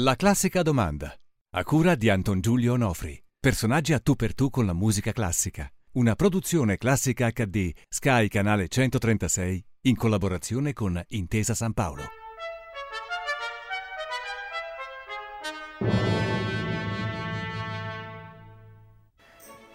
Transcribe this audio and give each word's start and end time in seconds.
La 0.00 0.14
classica 0.14 0.60
domanda. 0.60 1.10
A 1.54 1.64
cura 1.64 1.94
di 1.94 2.10
Anton 2.10 2.42
Giulio 2.42 2.74
Onofri. 2.74 3.18
Personaggi 3.40 3.94
a 3.94 3.98
tu 3.98 4.14
per 4.14 4.34
tu 4.34 4.50
con 4.50 4.66
la 4.66 4.74
musica 4.74 5.10
classica. 5.10 5.66
Una 5.92 6.14
produzione 6.14 6.76
classica 6.76 7.30
HD 7.30 7.70
Sky 7.88 8.28
Canale 8.28 8.68
136 8.68 9.64
in 9.84 9.96
collaborazione 9.96 10.74
con 10.74 11.02
Intesa 11.08 11.54
San 11.54 11.72
Paolo. 11.72 12.02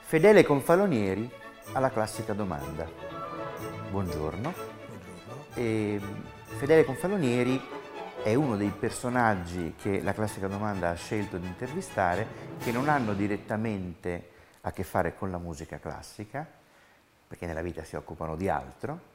Fedele 0.01 0.43
Confalonieri 0.43 1.27
alla 1.73 1.89
classica 1.89 2.33
domanda. 2.33 2.87
Buongiorno. 3.89 4.53
E 5.55 5.99
Fedele 6.59 6.85
Confalonieri 6.85 7.79
è 8.23 8.35
uno 8.35 8.55
dei 8.55 8.69
personaggi 8.69 9.73
che 9.75 10.01
la 10.01 10.13
classica 10.13 10.47
domanda 10.47 10.89
ha 10.89 10.93
scelto 10.93 11.37
di 11.37 11.47
intervistare 11.47 12.27
che 12.59 12.71
non 12.71 12.87
hanno 12.87 13.13
direttamente 13.13 14.29
a 14.61 14.71
che 14.71 14.83
fare 14.83 15.15
con 15.15 15.31
la 15.31 15.39
musica 15.39 15.79
classica, 15.79 16.47
perché 17.27 17.47
nella 17.47 17.63
vita 17.63 17.83
si 17.83 17.95
occupano 17.95 18.35
di 18.35 18.47
altro, 18.47 19.09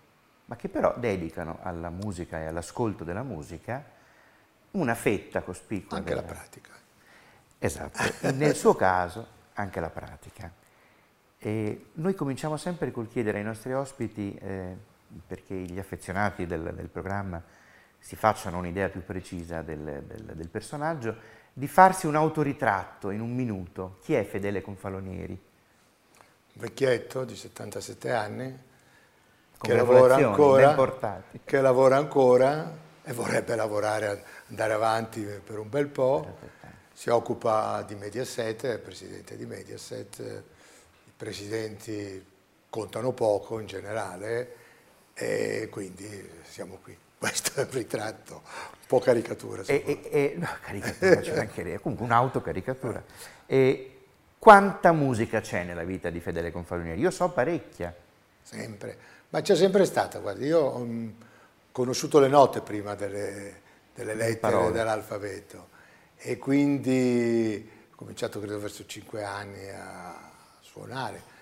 ma 0.47 0.57
che 0.57 0.69
però 0.69 0.95
dedicano 0.99 1.59
alla 1.63 1.89
musica 1.91 2.41
e 2.41 2.47
all'ascolto 2.47 3.05
della 3.05 3.23
musica 3.23 3.85
una 4.73 4.95
fetta 4.95 5.43
cospicua. 5.43 5.99
Anche 5.99 6.11
della... 6.11 6.23
la 6.23 6.27
pratica. 6.27 6.73
Esatto, 7.59 8.03
nel 8.35 8.57
suo 8.57 8.75
caso 8.75 9.35
anche 9.55 9.79
la 9.79 9.91
pratica. 9.91 10.53
E 11.39 11.91
noi 11.95 12.15
cominciamo 12.15 12.57
sempre 12.57 12.91
col 12.91 13.09
chiedere 13.09 13.39
ai 13.39 13.45
nostri 13.45 13.73
ospiti, 13.73 14.35
eh, 14.35 14.77
perché 15.25 15.55
gli 15.55 15.79
affezionati 15.79 16.45
del, 16.45 16.75
del 16.75 16.89
programma 16.89 17.41
si 17.99 18.17
facciano 18.17 18.59
un'idea 18.59 18.89
più 18.89 19.05
precisa 19.05 19.63
del, 19.63 20.05
del, 20.07 20.23
del, 20.35 20.49
personaggio, 20.49 21.17
di 21.53 21.67
farsi 21.67 22.07
un 22.07 22.15
autoritratto 22.15 23.11
in 23.11 23.21
un 23.21 23.35
minuto. 23.35 23.99
Chi 24.03 24.15
è 24.15 24.25
Fedele 24.25 24.61
Confalonieri? 24.61 25.33
Un 25.33 26.61
vecchietto 26.61 27.25
di 27.25 27.35
77 27.35 28.13
anni 28.13 28.59
che 29.59 29.75
lavora, 29.75 30.17
ancora, 30.17 31.23
che 31.45 31.61
lavora 31.61 31.97
ancora 31.97 32.85
e 33.03 33.13
vorrebbe 33.13 33.55
lavorare, 33.55 34.25
andare 34.49 34.73
avanti 34.73 35.23
per 35.23 35.59
un 35.59 35.69
bel 35.69 35.87
po'. 35.87 36.39
Si 36.93 37.11
occupa 37.11 37.83
di 37.83 37.95
Mediaset, 37.95 38.67
è 38.67 38.79
presidente 38.79 39.37
di 39.37 39.47
Mediaset. 39.47 40.19
I 40.19 41.13
presidenti 41.17 42.25
contano 42.69 43.13
poco 43.13 43.59
in 43.59 43.67
generale 43.67 44.55
e 45.15 45.69
quindi 45.71 46.31
siamo 46.43 46.79
qui. 46.83 47.06
Questo 47.19 47.61
è 47.61 47.65
un 47.65 47.71
ritratto, 47.71 48.35
un 48.45 48.87
po' 48.87 48.99
caricatura. 48.99 49.63
E, 49.67 50.01
e, 50.11 50.35
no, 50.37 50.49
caricatura, 50.61 51.17
c'è 51.17 51.39
anche 51.39 51.63
lei, 51.63 51.81
comunque 51.81 52.05
un'autocaricatura. 52.05 53.03
E 53.47 54.01
quanta 54.39 54.93
musica 54.93 55.41
c'è 55.41 55.65
nella 55.65 55.85
vita 55.85 56.11
di 56.11 56.21
Fedele 56.21 56.53
Confalonieri? 56.53 57.01
Io 57.01 57.11
so 57.11 57.31
parecchia. 57.31 57.95
Sempre, 58.43 58.99
ma 59.31 59.41
c'è 59.41 59.57
sempre 59.57 59.87
stata, 59.87 60.19
guarda, 60.19 60.45
io 60.45 60.61
ho 60.61 60.79
mm, 60.85 61.09
conosciuto 61.73 62.21
le 62.21 62.29
note 62.29 62.61
prima 62.61 62.95
delle, 62.95 63.61
delle 63.95 64.15
lettere 64.15 64.71
dell'alfabeto 64.71 65.69
e 66.17 66.37
quindi 66.37 67.71
ho 67.91 67.97
cominciato 67.97 68.39
credo 68.41 68.61
verso 68.61 68.85
cinque 68.87 69.25
anni 69.25 69.69
a 69.71 70.31
suonare. 70.61 71.35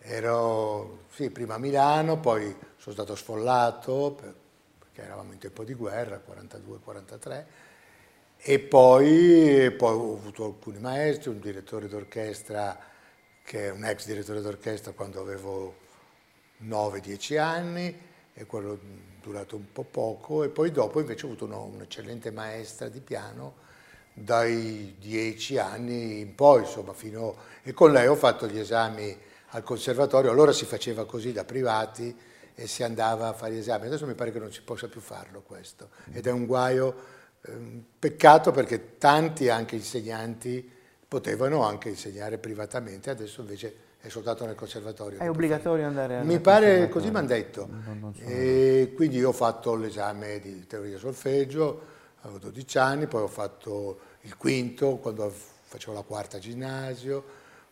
Ero, 0.00 1.04
sì, 1.12 1.30
prima 1.30 1.54
a 1.54 1.58
Milano, 1.58 2.18
poi 2.18 2.54
sono 2.76 2.94
stato 2.94 3.14
sfollato 3.14 4.16
per 4.20 4.34
che 4.96 5.02
eravamo 5.02 5.32
in 5.32 5.38
tempo 5.38 5.62
di 5.62 5.74
guerra, 5.74 6.18
42-43, 6.26 7.44
e 8.38 8.58
poi, 8.60 9.70
poi, 9.76 9.94
ho 9.94 10.14
avuto 10.14 10.46
alcuni 10.46 10.78
maestri, 10.78 11.28
un 11.28 11.38
direttore 11.38 11.86
d'orchestra 11.86 12.78
che 13.42 13.66
è 13.66 13.70
un 13.70 13.84
ex 13.84 14.06
direttore 14.06 14.40
d'orchestra 14.40 14.92
quando 14.92 15.20
avevo 15.20 15.76
9-10 16.62 17.38
anni, 17.38 18.00
e 18.32 18.46
quello 18.46 18.72
è 18.72 18.78
durato 19.20 19.56
un 19.56 19.70
po' 19.70 19.84
poco, 19.84 20.44
e 20.44 20.48
poi 20.48 20.70
dopo 20.70 20.98
invece 20.98 21.26
ho 21.26 21.28
avuto 21.28 21.44
un'eccellente 21.44 22.30
maestra 22.30 22.88
di 22.88 23.00
piano 23.00 23.64
dai 24.14 24.96
10 24.98 25.58
anni 25.58 26.20
in 26.20 26.34
poi, 26.34 26.62
insomma, 26.62 26.94
fino... 26.94 27.36
e 27.62 27.74
con 27.74 27.92
lei 27.92 28.06
ho 28.06 28.16
fatto 28.16 28.46
gli 28.46 28.58
esami 28.58 29.14
al 29.48 29.62
conservatorio, 29.62 30.30
allora 30.30 30.52
si 30.52 30.64
faceva 30.64 31.04
così 31.04 31.32
da 31.32 31.44
privati, 31.44 32.16
e 32.58 32.66
si 32.66 32.82
andava 32.82 33.28
a 33.28 33.32
fare 33.34 33.52
gli 33.52 33.58
esami. 33.58 33.86
Adesso 33.86 34.06
mi 34.06 34.14
pare 34.14 34.32
che 34.32 34.38
non 34.38 34.50
si 34.50 34.62
possa 34.62 34.88
più 34.88 35.00
farlo 35.00 35.42
questo 35.42 35.90
ed 36.10 36.26
è 36.26 36.32
un 36.32 36.46
guaio, 36.46 36.96
eh, 37.42 37.52
un 37.52 37.82
peccato 37.98 38.50
perché 38.50 38.96
tanti 38.96 39.50
anche 39.50 39.76
insegnanti 39.76 40.72
potevano 41.06 41.62
anche 41.62 41.90
insegnare 41.90 42.38
privatamente, 42.38 43.10
adesso 43.10 43.42
invece 43.42 43.84
è 44.00 44.08
soltanto 44.08 44.46
nel 44.46 44.54
conservatorio. 44.54 45.18
È 45.18 45.28
obbligatorio 45.28 45.86
andare 45.86 46.16
a 46.16 46.22
Mi 46.22 46.40
pare, 46.40 46.88
così 46.88 47.10
mi 47.10 47.18
hanno 47.18 47.26
detto. 47.26 47.68
Non, 47.70 47.98
non 48.00 48.14
e 48.24 48.92
quindi 48.96 49.18
io 49.18 49.28
ho 49.28 49.32
fatto 49.32 49.74
l'esame 49.74 50.40
di 50.40 50.66
teoria 50.66 50.96
solfeggio, 50.96 51.94
avevo 52.22 52.38
12 52.38 52.78
anni, 52.78 53.06
poi 53.06 53.22
ho 53.22 53.28
fatto 53.28 53.98
il 54.22 54.36
quinto 54.38 54.96
quando 54.96 55.30
facevo 55.30 55.92
la 55.92 56.02
quarta 56.02 56.38
ginnasio, 56.38 57.22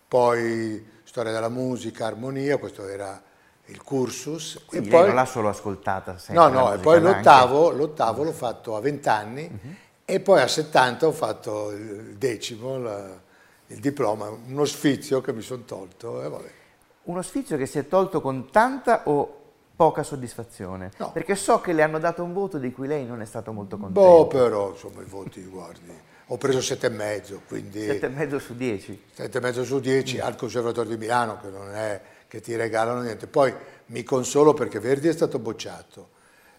poi 0.06 0.84
storia 1.04 1.32
della 1.32 1.48
musica, 1.48 2.06
armonia, 2.06 2.58
questo 2.58 2.86
era 2.86 3.32
il 3.66 3.82
cursus. 3.82 4.62
Quindi 4.66 4.88
e 4.88 4.90
poi, 4.90 5.06
non 5.06 5.14
l'ha 5.14 5.24
solo 5.24 5.48
ascoltata 5.48 6.18
sempre? 6.18 6.44
No, 6.44 6.48
no, 6.50 6.72
e 6.74 6.78
poi 6.78 7.00
l'ottavo, 7.00 7.70
l'ottavo 7.70 8.22
l'ho 8.22 8.32
fatto 8.32 8.76
a 8.76 8.80
20 8.80 9.08
anni 9.08 9.50
uh-huh. 9.50 9.74
e 10.04 10.20
poi 10.20 10.40
a 10.40 10.48
70 10.48 11.06
ho 11.06 11.12
fatto 11.12 11.70
il 11.70 12.16
decimo, 12.16 12.78
la, 12.78 13.18
il 13.68 13.78
diploma, 13.78 14.28
uno 14.28 14.64
sfizio 14.64 15.20
che 15.20 15.32
mi 15.32 15.42
sono 15.42 15.62
tolto. 15.62 16.52
Uno 17.04 17.22
sfizio 17.22 17.56
che 17.56 17.66
si 17.66 17.78
è 17.78 17.88
tolto 17.88 18.20
con 18.20 18.50
tanta 18.50 19.02
o 19.04 19.40
poca 19.76 20.02
soddisfazione? 20.02 20.92
No. 20.98 21.12
Perché 21.12 21.34
so 21.34 21.60
che 21.60 21.72
le 21.72 21.82
hanno 21.82 21.98
dato 21.98 22.22
un 22.22 22.32
voto 22.32 22.58
di 22.58 22.72
cui 22.72 22.86
lei 22.86 23.04
non 23.04 23.20
è 23.20 23.26
stato 23.26 23.52
molto 23.52 23.76
contento. 23.76 24.00
Boh, 24.00 24.26
però, 24.26 24.70
insomma, 24.70 25.02
i 25.02 25.06
voti, 25.06 25.42
guardi, 25.42 25.92
ho 26.26 26.36
preso 26.38 26.60
sette 26.60 26.86
e 26.86 26.90
mezzo, 26.90 27.42
quindi... 27.46 27.84
Sette 27.84 28.06
e 28.06 28.10
mezzo 28.10 28.38
su 28.38 28.54
dieci? 28.54 29.02
Sette 29.12 29.38
e 29.38 29.40
mezzo 29.40 29.64
su 29.64 29.80
dieci, 29.80 30.16
mm. 30.16 30.22
al 30.22 30.36
Conservatorio 30.36 30.90
di 30.92 30.96
Milano, 30.96 31.38
che 31.38 31.48
non 31.48 31.74
è 31.74 32.00
che 32.34 32.40
ti 32.40 32.56
regalano 32.56 33.02
niente. 33.02 33.28
Poi 33.28 33.54
mi 33.86 34.02
consolo 34.02 34.54
perché 34.54 34.80
Verdi 34.80 35.06
è 35.06 35.12
stato 35.12 35.38
bocciato. 35.38 36.10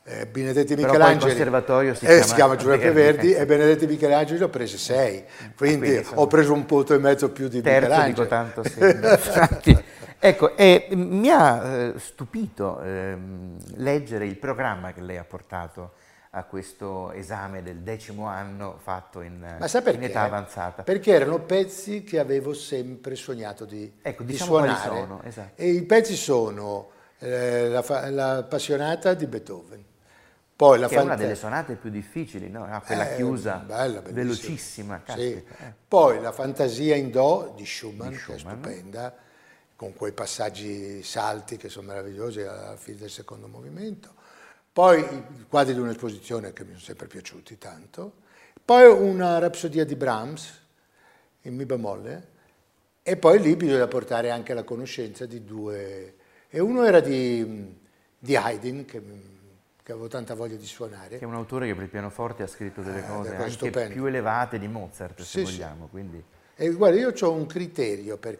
Eh, 0.07 0.27
Benedetti 0.27 0.75
Michelangeli 0.75 1.15
il 1.15 1.19
conservatorio 1.19 1.95
si, 1.95 2.05
eh, 2.05 2.07
chiama, 2.07 2.23
si 2.23 2.33
chiama 2.35 2.55
Giuseppe 2.55 2.91
Verdi 2.91 3.33
e 3.33 3.45
Benedetti 3.45 3.87
Michelangeli 3.87 4.43
ho 4.43 4.49
preso 4.49 4.77
sei, 4.77 5.23
quindi, 5.57 5.87
quindi 5.87 6.07
ho 6.13 6.27
preso 6.27 6.53
un 6.53 6.65
punto 6.67 6.93
e 6.93 6.99
mezzo 6.99 7.31
più 7.31 7.47
di 7.47 7.59
terzo, 7.59 7.87
Michelangelo. 7.87 8.27
tanto 8.27 8.63
sì. 8.63 9.75
ecco, 10.19 10.55
eh, 10.55 10.87
mi 10.91 11.27
ha 11.29 11.65
eh, 11.65 11.93
stupito 11.97 12.81
ehm, 12.83 13.57
leggere 13.77 14.27
il 14.27 14.37
programma 14.37 14.93
che 14.93 15.01
lei 15.01 15.17
ha 15.17 15.23
portato 15.23 15.93
a 16.35 16.44
questo 16.44 17.13
esame 17.13 17.63
del 17.63 17.78
decimo 17.78 18.28
anno 18.28 18.78
fatto 18.84 19.22
in, 19.22 19.35
in 19.35 20.03
età 20.03 20.22
avanzata. 20.23 20.84
Perché 20.84 21.13
erano 21.13 21.40
pezzi 21.40 22.03
che 22.03 22.19
avevo 22.19 22.53
sempre 22.53 23.16
sognato 23.16 23.63
di, 23.63 24.00
ecco, 24.01 24.23
di 24.23 24.34
diciamo 24.34 24.57
suonare. 24.57 25.00
Sono, 25.00 25.22
esatto. 25.23 25.62
E 25.62 25.69
i 25.69 25.84
pezzi 25.84 26.16
sono 26.18 26.90
eh, 27.19 27.69
la, 27.69 28.09
la, 28.09 28.44
Passionata 28.44 29.13
di 29.13 29.25
Beethoven. 29.28 29.84
Poi 30.57 30.79
la 30.79 30.90
che 30.90 30.96
è 30.96 31.01
una 31.01 31.16
delle 31.16 31.35
sonate 31.35 31.75
più 31.75 31.90
difficili, 31.90 32.50
no? 32.50 32.66
ah, 32.66 32.81
quella 32.81 33.12
eh, 33.12 33.16
chiusa, 33.16 33.56
bella, 33.56 34.02
velocissima. 34.02 35.03
Sì. 35.07 35.34
Eh. 35.34 35.46
Poi 35.88 36.19
la 36.19 36.34
Fantasia 36.34 36.96
in 36.96 37.12
Do 37.12 37.53
di 37.56 37.66
Schumann, 37.66 38.09
di 38.09 38.17
Schumann, 38.17 38.35
che 38.35 38.35
è 38.35 38.40
stupenda, 38.40 39.16
con 39.78 39.94
quei 39.94 40.12
passaggi 40.12 41.02
salti 41.02 41.56
che 41.56 41.69
sono 41.69 41.88
meravigliosi 41.88 42.41
alla 42.41 42.75
fine 42.75 42.97
del 42.97 43.09
secondo 43.09 43.47
movimento 43.47 44.23
poi 44.75 44.99
i 44.99 45.45
quadri 45.47 45.73
di 45.73 45.79
un'esposizione 45.79 46.51
che 46.51 46.65
mi 46.65 46.71
sono 46.71 46.81
sempre 46.81 47.07
piaciuti 47.07 47.57
tanto, 47.57 48.11
poi 48.65 48.91
una 48.91 49.39
rapsodia 49.39 49.85
di 49.85 49.95
Brahms 49.95 50.51
in 51.43 51.55
mi 51.55 51.66
bemolle 51.66 52.27
e 53.01 53.16
poi 53.16 53.39
lì 53.39 53.55
bisogna 53.55 53.87
portare 53.87 54.31
anche 54.31 54.53
la 54.53 54.63
conoscenza 54.63 55.25
di 55.25 55.45
due, 55.45 56.16
e 56.49 56.59
uno 56.59 56.83
era 56.83 56.99
di, 56.99 57.73
di 58.19 58.35
Haydn 58.35 58.83
che, 58.83 59.01
che, 59.81 59.91
avevo 59.93 60.09
tanta 60.09 60.33
voglia 60.33 60.57
di 60.57 60.66
suonare. 60.66 61.19
Che 61.19 61.23
è 61.23 61.28
un 61.28 61.35
autore 61.35 61.67
che 61.67 61.73
per 61.73 61.83
il 61.83 61.89
pianoforte 61.89 62.43
ha 62.43 62.47
scritto 62.47 62.81
delle 62.81 62.99
eh, 62.99 63.07
cose 63.07 63.33
anche 63.33 63.51
stupende. 63.51 63.93
più 63.93 64.03
elevate 64.07 64.59
di 64.59 64.67
Mozart 64.67 65.21
se 65.21 65.45
sì, 65.45 65.53
vogliamo. 65.53 65.85
Sì. 65.85 65.89
Quindi... 65.91 66.23
E 66.53 66.69
guarda, 66.71 66.99
io 66.99 67.13
ho 67.17 67.31
un 67.31 67.45
criterio 67.45 68.17
per, 68.17 68.37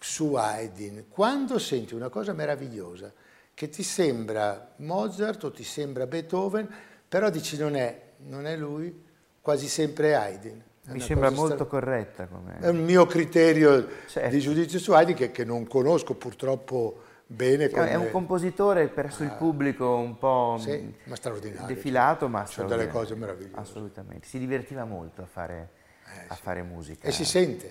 su 0.00 0.34
Haydn, 0.34 1.04
quando 1.08 1.60
senti 1.60 1.94
una 1.94 2.08
cosa 2.08 2.32
meravigliosa, 2.32 3.12
che 3.54 3.68
ti 3.68 3.82
sembra 3.82 4.74
Mozart 4.76 5.44
o 5.44 5.50
ti 5.50 5.64
sembra 5.64 6.06
Beethoven, 6.06 6.68
però 7.08 7.30
dici 7.30 7.56
non 7.58 7.76
è, 7.76 8.00
non 8.26 8.46
è 8.46 8.56
lui, 8.56 9.04
quasi 9.40 9.68
sempre 9.68 10.14
Haydn. 10.14 10.62
Mi 10.84 11.00
sembra 11.00 11.30
molto 11.30 11.54
stra... 11.54 11.64
corretta. 11.66 12.26
Come... 12.26 12.58
È 12.58 12.68
un 12.68 12.82
mio 12.82 13.06
criterio 13.06 13.86
certo. 14.08 14.30
di 14.30 14.40
giudizio 14.40 14.78
su 14.78 14.92
Haydn 14.92 15.14
che, 15.14 15.30
che, 15.30 15.44
non 15.44 15.66
conosco, 15.66 16.14
purtroppo 16.14 17.02
bene. 17.26 17.68
Come... 17.70 17.90
È 17.90 17.94
un 17.94 18.10
compositore 18.10 18.88
presso 18.88 19.22
ah, 19.22 19.26
il 19.26 19.32
pubblico 19.32 19.94
un 19.94 20.18
po' 20.18 20.56
sì, 20.58 20.92
ma 21.04 21.14
straordinario. 21.14 21.66
defilato, 21.66 22.28
ma 22.28 22.42
C'è 22.42 22.64
delle 22.64 22.88
cose 22.88 23.14
meravigliose. 23.14 23.60
Assolutamente, 23.60 24.26
si 24.26 24.38
divertiva 24.38 24.84
molto 24.84 25.22
a 25.22 25.26
fare, 25.26 25.68
eh, 26.04 26.24
a 26.26 26.34
fare 26.34 26.62
musica. 26.62 27.06
E 27.06 27.12
si 27.12 27.24
sente. 27.24 27.70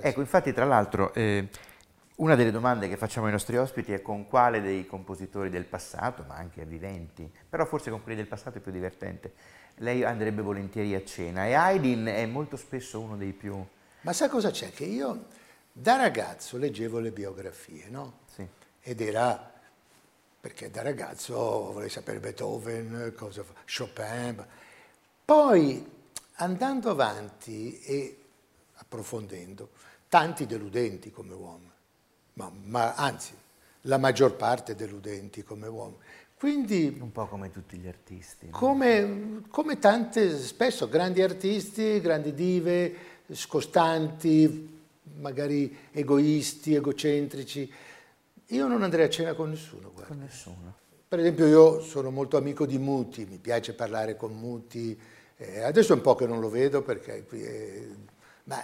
Ecco, 0.00 0.20
infatti 0.20 0.54
tra 0.54 0.64
l'altro 0.64 1.12
eh, 1.12 1.48
una 2.16 2.34
delle 2.34 2.50
domande 2.50 2.88
che 2.88 2.96
facciamo 2.96 3.26
ai 3.26 3.32
nostri 3.32 3.58
ospiti 3.58 3.92
è 3.92 4.00
con 4.00 4.26
quale 4.26 4.62
dei 4.62 4.86
compositori 4.86 5.50
del 5.50 5.64
passato, 5.64 6.24
ma 6.26 6.36
anche 6.36 6.64
viventi, 6.64 7.30
però 7.48 7.66
forse 7.66 7.90
con 7.90 8.02
quelli 8.02 8.16
del 8.16 8.26
passato 8.26 8.58
è 8.58 8.60
più 8.60 8.72
divertente, 8.72 9.34
lei 9.76 10.02
andrebbe 10.02 10.40
volentieri 10.40 10.94
a 10.94 11.04
cena 11.04 11.46
e 11.46 11.52
Haydn 11.52 12.06
è 12.06 12.24
molto 12.24 12.56
spesso 12.56 13.00
uno 13.00 13.16
dei 13.16 13.32
più... 13.32 13.62
Ma 14.02 14.12
sa 14.14 14.30
cosa 14.30 14.50
c'è? 14.50 14.70
Che 14.70 14.84
io 14.84 15.26
da 15.70 15.96
ragazzo 15.96 16.56
leggevo 16.56 17.00
le 17.00 17.10
biografie, 17.10 17.88
no? 17.90 18.20
Sì. 18.32 18.46
Ed 18.80 19.00
era 19.00 19.52
perché 20.40 20.70
da 20.70 20.80
ragazzo 20.80 21.34
volevo 21.34 21.90
sapere 21.90 22.20
Beethoven, 22.20 23.12
cosa 23.14 23.42
fa, 23.42 23.52
Chopin. 23.66 24.46
Poi 25.22 25.92
andando 26.36 26.88
avanti 26.88 27.78
e 27.82 28.22
approfondendo, 28.76 29.70
tanti 30.08 30.46
deludenti 30.46 31.10
come 31.10 31.34
uomo 31.34 31.74
ma, 32.36 32.50
ma 32.64 32.94
anzi 32.94 33.32
la 33.82 33.98
maggior 33.98 34.34
parte 34.34 34.74
deludenti 34.74 35.42
come 35.42 35.66
uomini. 35.66 36.02
Quindi, 36.38 36.98
un 37.00 37.12
po' 37.12 37.26
come 37.26 37.50
tutti 37.50 37.78
gli 37.78 37.86
artisti. 37.88 38.48
Come, 38.50 39.42
come 39.48 39.78
tante, 39.78 40.38
spesso 40.38 40.86
grandi 40.88 41.22
artisti, 41.22 41.98
grandi 42.00 42.34
dive, 42.34 42.94
scostanti, 43.30 44.82
magari 45.18 45.74
egoisti, 45.92 46.74
egocentrici. 46.74 47.72
Io 48.48 48.66
non 48.66 48.82
andrei 48.82 49.06
a 49.06 49.08
cena 49.08 49.32
con 49.32 49.50
nessuno. 49.50 49.90
Guarda. 49.92 50.08
Con 50.08 50.18
nessuno. 50.18 50.74
Per 51.08 51.18
esempio 51.20 51.46
io 51.46 51.80
sono 51.80 52.10
molto 52.10 52.36
amico 52.36 52.66
di 52.66 52.76
Muti, 52.76 53.24
mi 53.24 53.38
piace 53.38 53.72
parlare 53.72 54.16
con 54.16 54.34
Muti. 54.34 54.98
Eh, 55.38 55.60
adesso 55.62 55.92
è 55.92 55.96
un 55.96 56.02
po' 56.02 56.16
che 56.16 56.26
non 56.26 56.40
lo 56.40 56.50
vedo 56.50 56.82
perché 56.82 57.24
è... 57.26 57.86
Ma 58.44 58.62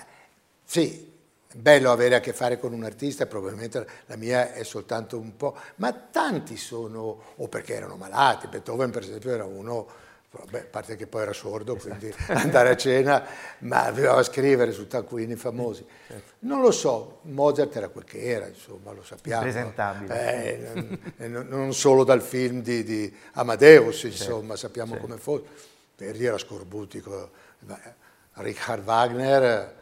sì, 0.65 1.12
bello 1.55 1.91
avere 1.91 2.15
a 2.17 2.21
che 2.21 2.33
fare 2.33 2.59
con 2.59 2.73
un 2.73 2.85
artista, 2.85 3.27
probabilmente 3.27 3.87
la 4.07 4.17
mia 4.17 4.53
è 4.53 4.63
soltanto 4.63 5.19
un 5.19 5.37
po', 5.37 5.57
ma 5.77 5.93
tanti 5.93 6.57
sono, 6.57 7.23
o 7.37 7.49
perché 7.49 7.75
erano 7.75 7.97
malati, 7.97 8.47
Beethoven 8.47 8.91
per 8.91 9.03
esempio 9.03 9.33
era 9.33 9.45
uno, 9.45 9.87
vabbè, 10.31 10.59
a 10.61 10.67
parte 10.71 10.97
che 10.97 11.07
poi 11.07 11.23
era 11.23 11.33
sordo, 11.33 11.77
esatto. 11.77 11.97
quindi 11.97 12.15
andare 12.29 12.71
a 12.71 12.77
cena, 12.77 13.25
ma 13.59 13.91
doveva 13.91 14.23
scrivere 14.23 14.73
su 14.73 14.87
taccuini 14.87 15.37
famosi. 15.37 15.85
Certo. 16.07 16.33
Non 16.41 16.61
lo 16.61 16.71
so, 16.71 17.19
Mozart 17.23 17.77
era 17.77 17.89
quel 17.89 18.05
che 18.05 18.23
era, 18.23 18.47
insomma, 18.47 18.93
lo 18.93 19.03
sappiamo. 19.03 19.43
Presentabile. 19.43 21.09
Eh, 21.19 21.29
non 21.29 21.73
solo 21.75 22.05
dal 22.05 22.23
film 22.23 22.63
di, 22.63 22.83
di 22.83 23.15
Amadeus, 23.33 23.99
certo. 24.01 24.17
insomma, 24.17 24.57
sappiamo 24.57 24.93
certo. 24.93 25.07
come 25.07 25.19
fosse. 25.19 25.71
Verdi 25.97 26.25
era 26.25 26.39
scorbutico, 26.39 27.31
Richard 28.35 28.85
Wagner 28.85 29.81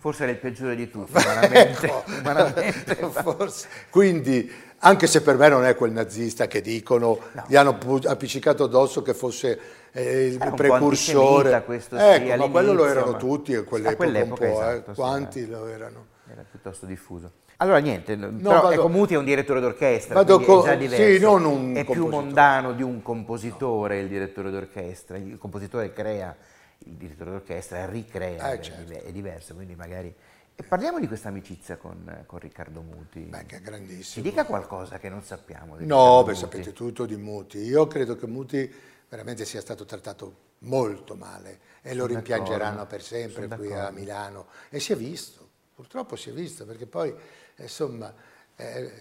Forse 0.00 0.22
era 0.22 0.32
il 0.32 0.38
peggiore 0.38 0.74
di 0.74 0.88
tutti, 0.88 1.12
umanamente. 1.12 1.84
ecco, 1.86 2.04
umanamente 2.06 2.94
forse. 3.22 3.68
Quindi, 3.90 4.50
anche 4.78 5.06
se 5.06 5.20
per 5.20 5.36
me 5.36 5.50
non 5.50 5.66
è 5.66 5.74
quel 5.74 5.92
nazista 5.92 6.46
che 6.46 6.62
dicono, 6.62 7.18
no. 7.32 7.44
gli 7.46 7.54
hanno 7.54 7.78
appiccicato 8.06 8.64
addosso 8.64 9.02
che 9.02 9.12
fosse 9.12 9.60
eh, 9.92 10.26
il 10.28 10.40
era 10.40 10.52
precursore. 10.52 11.62
Questo, 11.64 11.96
ecco, 11.96 12.30
sì, 12.30 12.34
ma 12.38 12.48
quello 12.48 12.72
lo 12.72 12.86
erano 12.86 13.12
ma... 13.12 13.18
tutti 13.18 13.54
a 13.54 13.62
quell'epoca, 13.62 13.92
a 13.92 13.96
quell'epoca 13.96 14.44
un 14.46 14.52
po', 14.52 14.60
esatto, 14.62 14.90
eh. 14.90 14.94
quanti 14.94 15.46
lo 15.46 15.66
erano? 15.66 16.06
Era 16.32 16.44
piuttosto 16.48 16.86
diffuso. 16.86 17.32
Allora 17.58 17.76
niente, 17.76 18.16
no, 18.16 18.30
però 18.38 18.62
vado, 18.62 18.70
ecco, 18.70 18.88
Muti 18.88 19.12
è 19.12 19.18
un 19.18 19.24
direttore 19.26 19.60
d'orchestra, 19.60 20.14
vado 20.14 20.40
co- 20.40 20.62
è 20.62 20.64
già 20.64 20.74
diverso, 20.76 21.12
sì, 21.12 21.18
non 21.20 21.44
un 21.44 21.74
è 21.76 21.84
più 21.84 22.06
mondano 22.06 22.72
di 22.72 22.82
un 22.82 23.02
compositore 23.02 23.96
no. 23.96 24.00
il 24.00 24.08
direttore 24.08 24.50
d'orchestra, 24.50 25.18
il 25.18 25.36
compositore 25.36 25.92
crea 25.92 26.34
il 26.84 26.94
direttore 26.94 27.30
d'orchestra 27.30 27.86
ricrea, 27.86 28.52
eh, 28.52 28.62
certo. 28.62 28.92
è 28.92 29.12
diverso, 29.12 29.54
quindi 29.54 29.74
magari... 29.74 30.14
E 30.54 30.62
parliamo 30.62 31.00
di 31.00 31.06
questa 31.06 31.28
amicizia 31.28 31.76
con, 31.76 32.24
con, 32.26 32.38
Riccardo 32.38 32.82
Muti. 32.82 33.20
Beh, 33.20 33.46
che 33.46 33.56
è 33.56 33.60
grandissimo. 33.60 34.02
Ci 34.02 34.20
dica 34.20 34.44
qualcosa 34.44 34.98
che 34.98 35.08
non 35.08 35.22
sappiamo. 35.22 35.78
Di 35.78 35.86
no, 35.86 36.22
beh, 36.22 36.34
sapete 36.34 36.74
tutto 36.74 37.06
di 37.06 37.16
Muti. 37.16 37.58
Io 37.58 37.86
credo 37.86 38.14
che 38.14 38.26
Muti 38.26 38.70
veramente 39.08 39.46
sia 39.46 39.62
stato 39.62 39.86
trattato 39.86 40.48
molto 40.60 41.14
male 41.14 41.60
e 41.80 41.90
Sono 41.90 42.00
lo 42.02 42.06
rimpiangeranno 42.08 42.86
per 42.86 43.02
sempre 43.02 43.48
Sono 43.48 43.56
qui 43.56 43.72
a 43.72 43.90
Milano. 43.90 44.48
E 44.68 44.80
si 44.80 44.92
è 44.92 44.96
visto, 44.96 45.48
purtroppo 45.74 46.16
si 46.16 46.28
è 46.28 46.32
visto, 46.32 46.66
perché 46.66 46.84
poi, 46.84 47.14
insomma, 47.56 48.12
eh, 48.56 48.92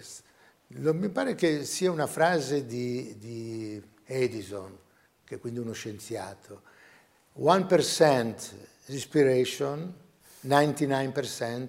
mi 0.67 1.09
pare 1.09 1.35
che 1.35 1.65
sia 1.65 1.91
una 1.91 2.07
frase 2.07 2.65
di, 2.65 3.17
di 3.17 3.83
Edison, 4.05 4.77
che 5.25 5.35
è 5.35 5.39
quindi 5.39 5.59
uno 5.59 5.73
scienziato, 5.73 6.61
1% 7.37 8.33
inspiration, 8.87 9.93
99% 10.45 11.67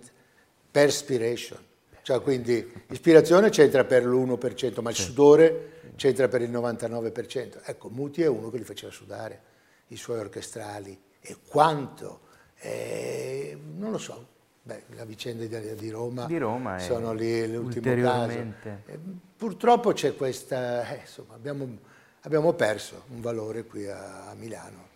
perspiration. 0.71 1.59
Cioè 2.03 2.23
quindi 2.23 2.73
ispirazione 2.89 3.51
c'entra 3.51 3.85
per 3.85 4.05
l'1%, 4.05 4.81
ma 4.81 4.91
il 4.91 4.97
sudore 4.97 5.93
c'entra 5.97 6.29
per 6.29 6.43
il 6.43 6.51
99%. 6.51 7.61
Ecco, 7.65 7.89
Muti 7.91 8.23
è 8.23 8.27
uno 8.27 8.51
che 8.51 8.59
li 8.59 8.65
faceva 8.65 8.91
sudare, 8.91 9.43
i 9.89 9.97
suoi 9.97 10.19
orchestrali. 10.19 10.99
E 11.21 11.37
quanto? 11.47 12.21
Eh, 12.59 13.57
non 13.77 13.91
lo 13.91 13.99
so. 13.99 14.27
Beh, 14.63 14.85
la 14.95 15.05
vicenda 15.05 15.45
di, 15.45 15.75
di 15.75 15.91
Roma, 15.91 16.27
di 16.27 16.39
Roma 16.39 16.79
sono 16.79 17.13
lì 17.13 17.51
l'ultimo 17.51 17.95
caso. 18.03 18.55
Eh, 18.87 18.99
purtroppo 19.37 19.93
c'è 19.93 20.15
questa, 20.15 20.89
eh, 20.89 21.01
insomma, 21.01 21.35
abbiamo, 21.35 21.79
abbiamo, 22.23 22.53
perso 22.53 23.05
un 23.09 23.21
valore 23.21 23.65
qui 23.65 23.89
a, 23.89 24.29
a 24.29 24.35
Milano. 24.35 24.89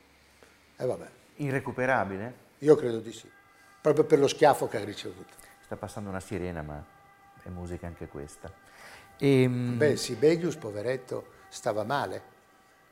E 0.85 0.87
vabbè. 0.87 1.09
Irrecuperabile? 1.37 2.43
Io 2.59 2.77
credo 2.77 2.99
di 2.99 3.13
sì, 3.13 3.29
proprio 3.81 4.05
per 4.05 4.19
lo 4.19 4.29
schiaffo 4.29 4.69
che 4.69 4.77
ha 4.77 4.85
ricevuto. 4.85 5.33
Sta 5.63 5.77
passando 5.77 6.11
una 6.11 6.21
sirena, 6.21 6.61
ma 6.61 6.85
è 7.43 7.49
musica 7.49 7.87
anche 7.87 8.07
questa. 8.07 8.53
E, 9.17 9.43
ehm, 9.43 9.79
Beh, 9.79 9.97
Sibelius, 9.97 10.57
poveretto, 10.57 11.29
stava 11.49 11.85
male. 11.85 12.33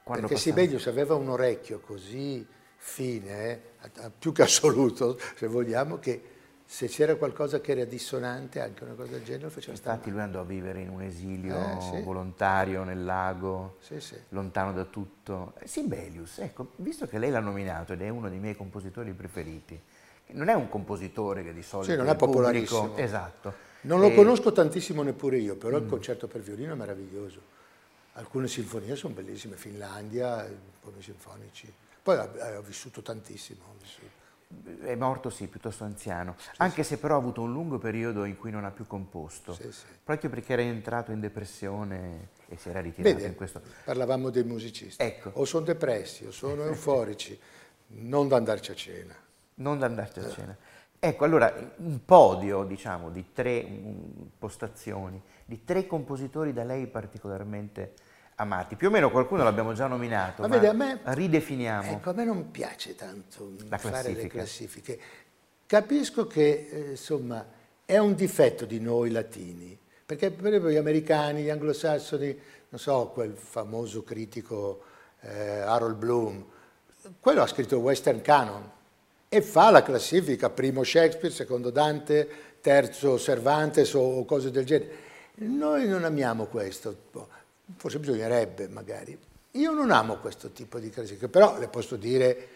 Perché 0.02 0.20
passava... 0.22 0.38
Sibelius 0.38 0.86
aveva 0.86 1.14
un 1.14 1.28
orecchio 1.28 1.80
così 1.80 2.46
fine, 2.76 3.60
eh, 3.82 4.10
più 4.18 4.32
che 4.32 4.42
assoluto, 4.42 5.18
se 5.36 5.46
vogliamo, 5.46 5.98
che 5.98 6.31
se 6.72 6.86
c'era 6.86 7.16
qualcosa 7.16 7.60
che 7.60 7.72
era 7.72 7.84
dissonante, 7.84 8.58
anche 8.58 8.82
una 8.82 8.94
cosa 8.94 9.10
del 9.10 9.22
genere, 9.22 9.42
lo 9.42 9.50
faceva 9.50 9.72
Infatti 9.72 9.98
stare 9.98 10.10
lui 10.10 10.20
andò 10.22 10.40
a 10.40 10.44
vivere 10.44 10.80
in 10.80 10.88
un 10.88 11.02
esilio 11.02 11.54
eh, 11.54 11.80
sì. 11.82 12.00
volontario 12.00 12.82
nel 12.82 13.04
lago, 13.04 13.76
sì, 13.80 14.00
sì. 14.00 14.16
lontano 14.30 14.72
da 14.72 14.84
tutto. 14.84 15.52
Eh, 15.58 15.68
Sibelius, 15.68 16.38
ecco, 16.38 16.72
visto 16.76 17.06
che 17.06 17.18
lei 17.18 17.30
l'ha 17.30 17.40
nominato 17.40 17.92
ed 17.92 18.00
è 18.00 18.08
uno 18.08 18.30
dei 18.30 18.38
miei 18.38 18.56
compositori 18.56 19.12
preferiti, 19.12 19.78
non 20.28 20.48
è 20.48 20.54
un 20.54 20.70
compositore 20.70 21.44
che 21.44 21.52
di 21.52 21.62
solito... 21.62 21.92
Sì, 21.92 21.98
non 21.98 22.08
è 22.08 22.16
popolarissimo. 22.16 22.80
Pubblico, 22.80 23.02
esatto. 23.02 23.54
Non 23.82 24.00
lo 24.00 24.08
e... 24.08 24.14
conosco 24.14 24.50
tantissimo 24.50 25.02
neppure 25.02 25.36
io, 25.36 25.56
però 25.56 25.78
mm. 25.78 25.82
il 25.82 25.88
concerto 25.90 26.26
per 26.26 26.40
violino 26.40 26.72
è 26.72 26.76
meraviglioso. 26.76 27.40
Alcune 28.14 28.48
sinfonie 28.48 28.96
sono 28.96 29.12
bellissime, 29.12 29.56
Finlandia, 29.56 30.50
poemi 30.80 31.02
sinfonici. 31.02 31.70
Poi 32.02 32.16
ha, 32.16 32.60
vissuto 32.66 33.02
tantissimo. 33.02 33.62
Ha 33.62 33.82
vissuto 33.82 34.21
è 34.82 34.94
morto 34.94 35.30
sì, 35.30 35.46
piuttosto 35.46 35.84
anziano, 35.84 36.34
sì, 36.38 36.48
anche 36.58 36.82
sì. 36.82 36.90
se 36.90 36.98
però 36.98 37.14
ha 37.14 37.18
avuto 37.18 37.42
un 37.42 37.52
lungo 37.52 37.78
periodo 37.78 38.24
in 38.24 38.36
cui 38.36 38.50
non 38.50 38.64
ha 38.64 38.70
più 38.70 38.86
composto, 38.86 39.54
sì, 39.54 39.68
proprio 40.02 40.30
perché 40.30 40.52
era 40.52 40.62
entrato 40.62 41.12
in 41.12 41.20
depressione 41.20 42.28
e 42.48 42.56
si 42.56 42.68
era 42.68 42.80
ritirato 42.80 43.14
Vede, 43.14 43.26
in 43.26 43.34
questo. 43.34 43.60
Parlavamo 43.84 44.30
dei 44.30 44.44
musicisti, 44.44 45.02
ecco. 45.02 45.30
o 45.34 45.44
sono 45.44 45.64
depressi 45.64 46.26
o 46.26 46.30
sono 46.30 46.64
euforici, 46.66 47.38
non 47.88 48.28
da 48.28 48.36
andarci 48.36 48.70
a 48.70 48.74
cena. 48.74 49.14
Non 49.54 49.78
da 49.78 49.86
andarci 49.86 50.18
a 50.18 50.28
cena. 50.30 50.56
Ecco, 51.04 51.24
allora, 51.24 51.52
un 51.78 52.04
podio, 52.04 52.62
diciamo, 52.62 53.10
di 53.10 53.32
tre 53.32 53.66
postazioni, 54.38 55.20
di 55.44 55.64
tre 55.64 55.86
compositori 55.86 56.52
da 56.52 56.62
lei 56.62 56.86
particolarmente 56.86 57.94
amati. 58.36 58.76
Più 58.76 58.88
o 58.88 58.90
meno 58.90 59.10
qualcuno 59.10 59.42
l'abbiamo 59.42 59.72
già 59.72 59.86
nominato, 59.86 60.42
ma, 60.42 60.48
ma 60.48 60.54
vede, 60.54 60.68
a 60.68 60.72
me, 60.72 61.00
ridefiniamo. 61.02 61.90
Ecco, 61.92 62.10
a 62.10 62.12
me 62.12 62.24
non 62.24 62.50
piace 62.50 62.94
tanto 62.94 63.52
fare 63.76 64.12
le 64.12 64.26
classifiche. 64.26 64.98
Capisco 65.66 66.26
che, 66.26 66.68
eh, 66.70 66.90
insomma, 66.90 67.44
è 67.84 67.98
un 67.98 68.14
difetto 68.14 68.64
di 68.64 68.80
noi 68.80 69.10
latini, 69.10 69.78
perché 70.04 70.30
per 70.30 70.48
esempio 70.48 70.70
gli 70.70 70.76
americani, 70.76 71.42
gli 71.42 71.50
anglosassoni, 71.50 72.38
non 72.68 72.80
so, 72.80 73.10
quel 73.12 73.34
famoso 73.34 74.02
critico 74.02 74.82
eh, 75.20 75.60
Harold 75.60 75.96
Bloom, 75.96 76.44
quello 77.20 77.42
ha 77.42 77.46
scritto 77.46 77.76
il 77.76 77.82
Western 77.82 78.22
Canon 78.22 78.70
e 79.28 79.42
fa 79.42 79.70
la 79.70 79.82
classifica, 79.82 80.50
primo 80.50 80.84
Shakespeare, 80.84 81.34
secondo 81.34 81.70
Dante, 81.70 82.28
terzo 82.60 83.18
Cervantes 83.18 83.94
o 83.94 84.24
cose 84.24 84.50
del 84.50 84.64
genere. 84.64 85.10
Noi 85.36 85.88
non 85.88 86.04
amiamo 86.04 86.44
questo 86.44 86.94
forse 87.76 87.98
bisognerebbe 87.98 88.68
magari. 88.68 89.18
Io 89.52 89.72
non 89.72 89.90
amo 89.90 90.16
questo 90.16 90.50
tipo 90.50 90.78
di 90.78 90.90
classifiche, 90.90 91.28
però 91.28 91.58
le 91.58 91.68
posso 91.68 91.96
dire 91.96 92.48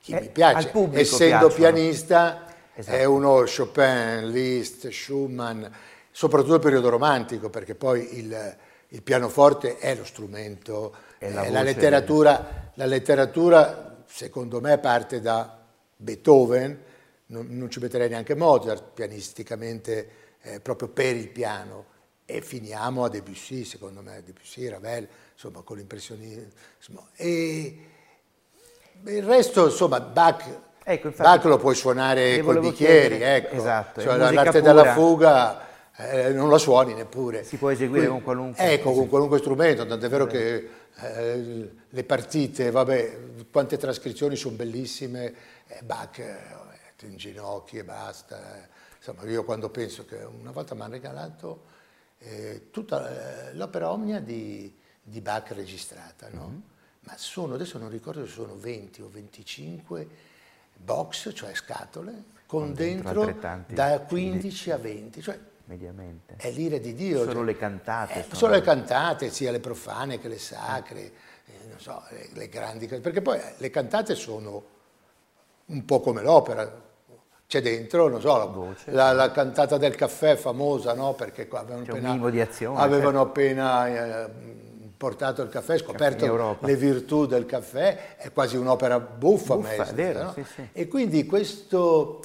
chi 0.00 0.12
eh, 0.12 0.20
mi 0.20 0.28
piace. 0.28 0.70
Essendo 0.92 1.46
piacciono. 1.46 1.54
pianista 1.54 2.54
esatto. 2.74 2.96
è 2.96 3.04
uno 3.04 3.44
Chopin, 3.44 4.30
Liszt, 4.30 4.88
Schumann, 4.90 5.64
soprattutto 6.10 6.54
il 6.54 6.60
periodo 6.60 6.90
romantico, 6.90 7.48
perché 7.48 7.74
poi 7.74 8.18
il, 8.18 8.56
il 8.88 9.02
pianoforte 9.02 9.78
è 9.78 9.94
lo 9.94 10.04
strumento, 10.04 10.94
è 11.18 11.30
la, 11.30 11.48
la, 11.48 11.62
letteratura, 11.62 12.70
la 12.74 12.86
letteratura 12.86 14.04
secondo 14.06 14.60
me 14.60 14.78
parte 14.78 15.20
da 15.20 15.58
Beethoven, 15.96 16.78
non, 17.26 17.46
non 17.48 17.70
ci 17.70 17.80
metterei 17.80 18.10
neanche 18.10 18.34
Mozart 18.34 18.90
pianisticamente 18.92 20.10
eh, 20.42 20.60
proprio 20.60 20.88
per 20.88 21.16
il 21.16 21.28
piano, 21.28 21.86
e 22.24 22.40
finiamo 22.40 23.04
a 23.04 23.08
Debussy, 23.08 23.64
secondo 23.64 24.00
me, 24.00 24.22
Debussy, 24.22 24.68
Ravel, 24.68 25.08
insomma, 25.32 25.62
con 25.62 25.76
l'impressionismo. 25.76 27.08
E 27.16 27.86
il 29.04 29.22
resto, 29.24 29.66
insomma, 29.66 30.00
Bach, 30.00 30.44
ecco, 30.82 31.08
infatti, 31.08 31.28
Bach 31.28 31.44
lo 31.44 31.58
puoi 31.58 31.74
suonare 31.74 32.40
con 32.40 32.56
i 32.56 32.60
bicchieri, 32.60 33.16
chiedere, 33.16 33.36
ecco. 33.36 33.54
Esatto, 33.56 34.00
cioè, 34.00 34.16
l'arte 34.16 34.60
pura. 34.60 34.72
della 34.72 34.92
fuga 34.92 35.70
eh, 35.96 36.32
non 36.32 36.48
la 36.48 36.58
suoni 36.58 36.94
neppure. 36.94 37.44
Si 37.44 37.56
può 37.56 37.70
eseguire 37.70 38.06
Quindi, 38.06 38.24
con 38.24 38.34
qualunque... 38.34 38.72
Ecco, 38.72 38.92
con 38.92 39.08
qualunque 39.08 39.38
strumento, 39.38 39.86
tant'è 39.86 40.08
vero 40.08 40.26
che 40.26 40.68
eh, 40.94 41.70
le 41.88 42.04
partite, 42.04 42.70
vabbè, 42.70 43.18
quante 43.50 43.76
trascrizioni 43.76 44.36
sono 44.36 44.56
bellissime, 44.56 45.34
eh, 45.66 45.82
Bach 45.82 46.18
eh, 46.18 47.06
in 47.06 47.16
ginocchio 47.16 47.80
e 47.80 47.84
basta. 47.84 48.56
Eh. 48.56 48.68
Insomma, 48.96 49.28
io 49.28 49.44
quando 49.44 49.68
penso 49.68 50.04
che 50.04 50.16
una 50.16 50.52
volta 50.52 50.74
mi 50.74 50.82
hanno 50.82 50.92
regalato 50.92 51.70
eh, 52.22 52.70
tutta 52.70 53.50
eh, 53.50 53.54
l'opera 53.54 53.90
omnia 53.90 54.20
di, 54.20 54.74
di, 55.02 55.20
Bach 55.20 55.50
registrata, 55.52 56.28
no? 56.30 56.48
mm-hmm. 56.48 56.60
ma 57.00 57.16
sono, 57.16 57.54
adesso 57.54 57.78
non 57.78 57.90
ricordo 57.90 58.24
se 58.24 58.32
sono 58.32 58.56
20 58.56 59.02
o 59.02 59.08
25 59.10 60.08
box, 60.76 61.32
cioè 61.34 61.54
scatole, 61.54 62.12
con, 62.46 62.66
con 62.66 62.74
dentro, 62.74 63.24
dentro 63.24 63.64
da 63.68 64.00
15 64.00 64.70
a 64.70 64.76
20, 64.78 65.22
cioè 65.22 65.38
mediamente. 65.64 66.36
È 66.36 66.50
l'ira 66.50 66.78
di 66.78 66.94
Dio. 66.94 67.20
Solo 67.20 67.32
cioè, 67.32 67.44
le 67.44 67.56
cantate. 67.56 68.12
Eh, 68.18 68.22
sono... 68.22 68.34
Solo 68.34 68.52
le 68.54 68.60
cantate, 68.62 69.30
sia 69.30 69.50
le 69.50 69.60
profane 69.60 70.18
che 70.18 70.28
le 70.28 70.38
sacre, 70.38 71.00
eh, 71.46 71.66
non 71.68 71.78
so, 71.78 72.02
le, 72.10 72.28
le 72.32 72.48
grandi 72.48 72.86
perché 72.86 73.22
poi 73.22 73.38
eh, 73.38 73.54
le 73.56 73.70
cantate 73.70 74.14
sono 74.14 74.64
un 75.66 75.84
po' 75.84 76.00
come 76.00 76.22
l'opera, 76.22 76.90
c'è 77.52 77.60
dentro, 77.60 78.08
non 78.08 78.18
so, 78.22 78.74
la, 78.86 78.92
la, 78.92 79.12
la, 79.12 79.30
cantata 79.30 79.76
del 79.76 79.94
caffè 79.94 80.36
famosa, 80.36 80.94
no? 80.94 81.12
Perché 81.12 81.46
avevano 81.52 81.82
appena, 81.82 82.42
azione, 82.42 82.80
avevano 82.80 83.18
certo. 83.18 83.28
appena 83.28 84.24
eh, 84.24 84.30
portato 84.96 85.42
il 85.42 85.50
caffè, 85.50 85.76
scoperto 85.76 86.56
le 86.60 86.76
virtù 86.76 87.26
del 87.26 87.44
caffè, 87.44 88.16
è 88.16 88.32
quasi 88.32 88.56
un'opera 88.56 88.98
buffa, 88.98 89.56
buffa 89.56 89.68
maestra, 89.76 89.94
vero, 89.94 90.22
no? 90.22 90.32
sì, 90.32 90.44
sì. 90.44 90.68
E 90.72 90.88
quindi 90.88 91.26
questo, 91.26 92.22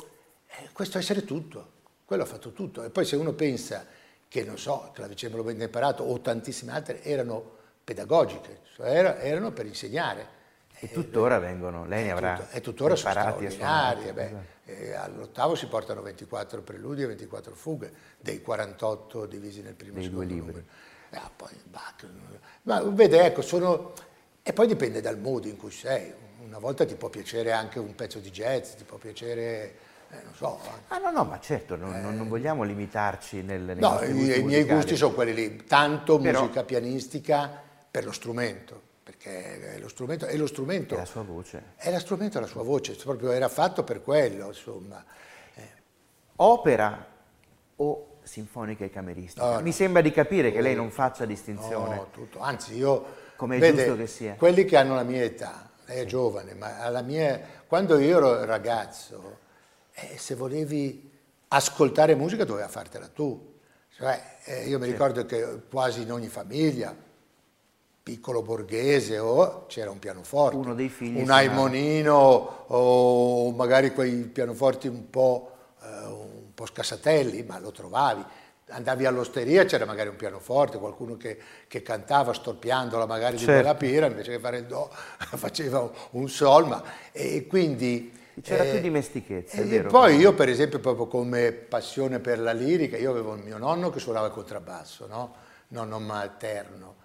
eh, 0.48 0.70
questo 0.72 0.98
essere 0.98 1.26
tutto, 1.26 1.72
quello 2.06 2.24
ha 2.24 2.26
fatto 2.26 2.54
tutto. 2.54 2.86
E 2.86 2.90
poi 2.90 3.04
se 3.04 3.18
uno 3.18 3.34
pensa 3.34 3.86
che, 4.30 4.46
non 4.46 4.58
so, 4.58 4.92
clavicembalo 4.94 5.44
ben 5.44 5.60
imparato 5.60 6.04
o 6.04 6.22
tantissime 6.22 6.72
altre 6.72 7.04
erano 7.04 7.56
pedagogiche, 7.84 8.62
cioè 8.78 9.18
erano 9.20 9.52
per 9.52 9.66
insegnare. 9.66 10.36
E 10.80 10.92
tuttora 10.92 11.40
vengono, 11.40 11.86
lei 11.86 12.06
ne 12.06 12.12
avrà 12.12 12.50
E 12.52 12.62
tuttora 12.62 12.96
sono 12.96 13.12
straordinarie. 13.12 14.46
Esatto. 14.66 15.02
all'ottavo 15.02 15.56
si 15.56 15.66
portano 15.68 16.02
24 16.02 16.62
preludi 16.62 17.04
e 17.04 17.08
24 17.08 17.56
fughe, 17.56 17.92
dei 18.20 18.42
48 18.42 19.26
divisi 19.26 19.62
nel 19.62 19.74
primo 19.74 19.98
e 20.00 20.04
secondo 20.04 20.34
numero. 20.34 20.64
Ah, 21.12 21.32
poi, 21.36 21.50
ma 22.64 22.82
vede, 22.84 23.26
ecco, 23.26 23.42
sono... 23.42 23.94
E 24.44 24.54
poi 24.54 24.68
dipende 24.68 25.02
dal 25.02 25.18
mood 25.18 25.46
in 25.46 25.58
cui 25.58 25.72
sei. 25.72 26.14
Una 26.46 26.60
volta 26.60 26.86
ti 26.86 26.96
può 26.96 27.10
piacere 27.10 27.52
anche 27.52 27.80
un 27.80 27.96
pezzo 27.96 28.20
di 28.20 28.30
jazz, 28.30 28.74
ti 28.74 28.84
può 28.84 28.98
piacere 28.98 29.76
eh, 30.10 30.22
non 30.24 30.34
so. 30.36 30.60
Ah 30.88 31.00
no, 31.00 31.12
no, 31.12 31.26
ma 31.26 31.40
certo, 31.40 31.76
non, 31.76 31.94
eh, 31.94 32.00
non 32.00 32.30
vogliamo 32.30 32.64
limitarci 32.64 33.42
nel, 33.42 33.76
No, 33.78 34.02
i, 34.04 34.40
i 34.40 34.44
miei 34.44 34.64
gusti 34.64 34.96
sono 34.96 35.14
quelli 35.14 35.34
lì, 35.34 35.66
tanto 35.66 36.18
Però, 36.18 36.42
musica 36.42 36.64
pianistica 36.64 37.62
per 37.92 38.06
lo 38.06 38.14
strumento, 38.14 38.82
perché 39.08 39.76
è 39.76 39.80
lo 39.80 39.88
strumento, 39.88 40.26
è 40.26 40.36
lo 40.36 40.48
strumento. 40.48 40.96
È 40.96 40.98
la 40.98 41.06
sua 41.06 41.22
voce. 41.22 41.64
È 41.78 41.90
lo 41.90 42.00
strumento, 42.00 42.42
la 42.42 42.46
sua 42.46 42.62
voce, 42.62 42.94
proprio 42.96 43.32
era 43.32 43.48
fatto 43.48 43.86
per 43.86 44.02
quello, 44.02 44.48
insomma. 44.48 45.02
Eh. 45.54 45.70
Opera 46.36 47.08
o 47.78 48.18
sinfonica 48.24 48.84
e 48.84 48.90
cameristica? 48.90 49.46
Oh, 49.46 49.60
Mi 49.62 49.70
no. 49.70 49.72
sembra 49.72 50.02
di 50.02 50.12
capire 50.12 50.52
che 50.52 50.60
lei 50.60 50.76
non 50.76 50.92
faccia 50.92 51.24
distinzione. 51.24 51.96
No, 51.96 52.08
tutto, 52.12 52.40
anzi 52.42 52.76
io... 52.76 53.26
Come 53.38 53.56
è 53.56 53.60
vede, 53.60 53.86
giusto 53.86 53.96
che 53.96 54.08
sia. 54.08 54.34
Quelli 54.34 54.66
che 54.66 54.76
hanno 54.76 54.96
la 54.96 55.04
mia 55.04 55.24
età, 55.24 55.70
lei 55.86 56.00
è 56.00 56.02
sì. 56.02 56.08
giovane, 56.08 56.54
ma 56.56 56.80
alla 56.80 57.02
mia, 57.02 57.40
quando 57.66 57.98
io 58.00 58.18
ero 58.18 58.44
ragazzo 58.44 59.38
eh, 59.94 60.18
se 60.18 60.36
volevi 60.36 61.10
ascoltare 61.48 62.14
musica 62.14 62.44
doveva 62.44 62.68
fartela 62.68 63.08
tu. 63.08 63.56
Cioè, 63.96 64.40
eh, 64.44 64.68
io 64.68 64.80
mi 64.80 64.86
ricordo 64.86 65.26
che 65.26 65.62
quasi 65.70 66.02
in 66.02 66.12
ogni 66.12 66.28
famiglia, 66.28 66.94
piccolo 68.08 68.42
borghese, 68.42 69.20
o 69.20 69.66
c'era 69.68 69.92
un 69.92 70.00
pianoforte, 70.00 70.56
Uno 70.56 70.74
dei 70.74 70.88
figli 70.88 71.20
un 71.20 71.30
aimonino 71.30 72.16
o 72.68 73.52
magari 73.52 73.92
quei 73.92 74.14
pianoforti 74.14 74.88
un 74.88 75.10
po', 75.10 75.52
eh, 75.84 76.06
un 76.06 76.54
po' 76.54 76.66
scassatelli, 76.66 77.44
ma 77.44 77.60
lo 77.60 77.72
trovavi 77.72 78.24
andavi 78.70 79.06
all'osteria 79.06 79.64
c'era 79.64 79.86
magari 79.86 80.10
un 80.10 80.18
pianoforte, 80.18 80.78
qualcuno 80.78 81.16
che, 81.16 81.38
che 81.68 81.82
cantava 81.82 82.34
storpiandola 82.34 83.06
magari 83.06 83.38
certo. 83.38 83.52
di 83.52 83.60
quella 83.60 83.76
pira, 83.76 84.06
invece 84.08 84.32
che 84.32 84.40
fare 84.40 84.58
il 84.58 84.66
do 84.66 84.90
faceva 85.36 85.90
un 86.12 86.30
sol, 86.30 86.68
ma, 86.68 86.84
e 87.12 87.46
quindi 87.48 88.14
c'era 88.42 88.64
eh, 88.64 88.72
più 88.72 88.80
dimestichezza, 88.82 89.58
è 89.58 89.66
vero. 89.66 89.90
Poi 89.90 90.16
io 90.16 90.34
per 90.34 90.48
esempio 90.48 90.80
proprio 90.80 91.08
come 91.08 91.52
passione 91.52 92.20
per 92.20 92.40
la 92.40 92.54
lirica, 92.54 92.98
io 92.98 93.12
avevo 93.12 93.36
il 93.36 93.44
mio 93.44 93.58
nonno 93.58 93.90
che 93.90 94.00
suonava 94.00 94.28
il 94.28 94.34
contrabbasso, 94.34 95.08
no? 95.08 95.36
nonno 95.70 96.00
materno, 96.00 96.96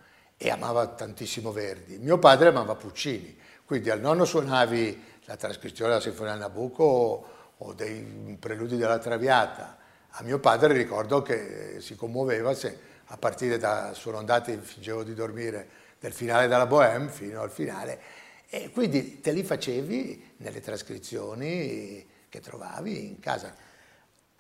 e 0.44 0.50
amava 0.50 0.88
tantissimo 0.88 1.52
Verdi. 1.52 1.98
Mio 1.98 2.18
padre 2.18 2.48
amava 2.48 2.74
Puccini, 2.74 3.38
quindi 3.64 3.90
al 3.90 4.00
nonno 4.00 4.24
suonavi 4.24 5.20
la 5.26 5.36
trascrizione 5.36 5.90
della 5.90 6.02
Sinfonia 6.02 6.34
Nabucco 6.34 6.82
o, 6.82 7.26
o 7.58 7.72
dei 7.74 8.36
preludi 8.40 8.76
della 8.76 8.98
Traviata. 8.98 9.78
A 10.08 10.22
mio 10.24 10.40
padre 10.40 10.72
ricordo 10.72 11.22
che 11.22 11.76
si 11.78 11.94
commuoveva 11.94 12.54
se 12.54 12.76
a 13.04 13.16
partire 13.16 13.56
da 13.56 13.92
Sono 13.94 14.18
andati, 14.18 14.58
fingevo 14.60 15.04
di 15.04 15.14
dormire, 15.14 15.68
del 16.00 16.12
finale 16.12 16.48
della 16.48 16.66
Bohème 16.66 17.08
fino 17.08 17.40
al 17.40 17.50
finale 17.50 18.00
e 18.48 18.70
quindi 18.70 19.20
te 19.20 19.30
li 19.30 19.44
facevi 19.44 20.34
nelle 20.38 20.60
trascrizioni 20.60 22.04
che 22.28 22.40
trovavi 22.40 23.06
in 23.06 23.20
casa. 23.20 23.54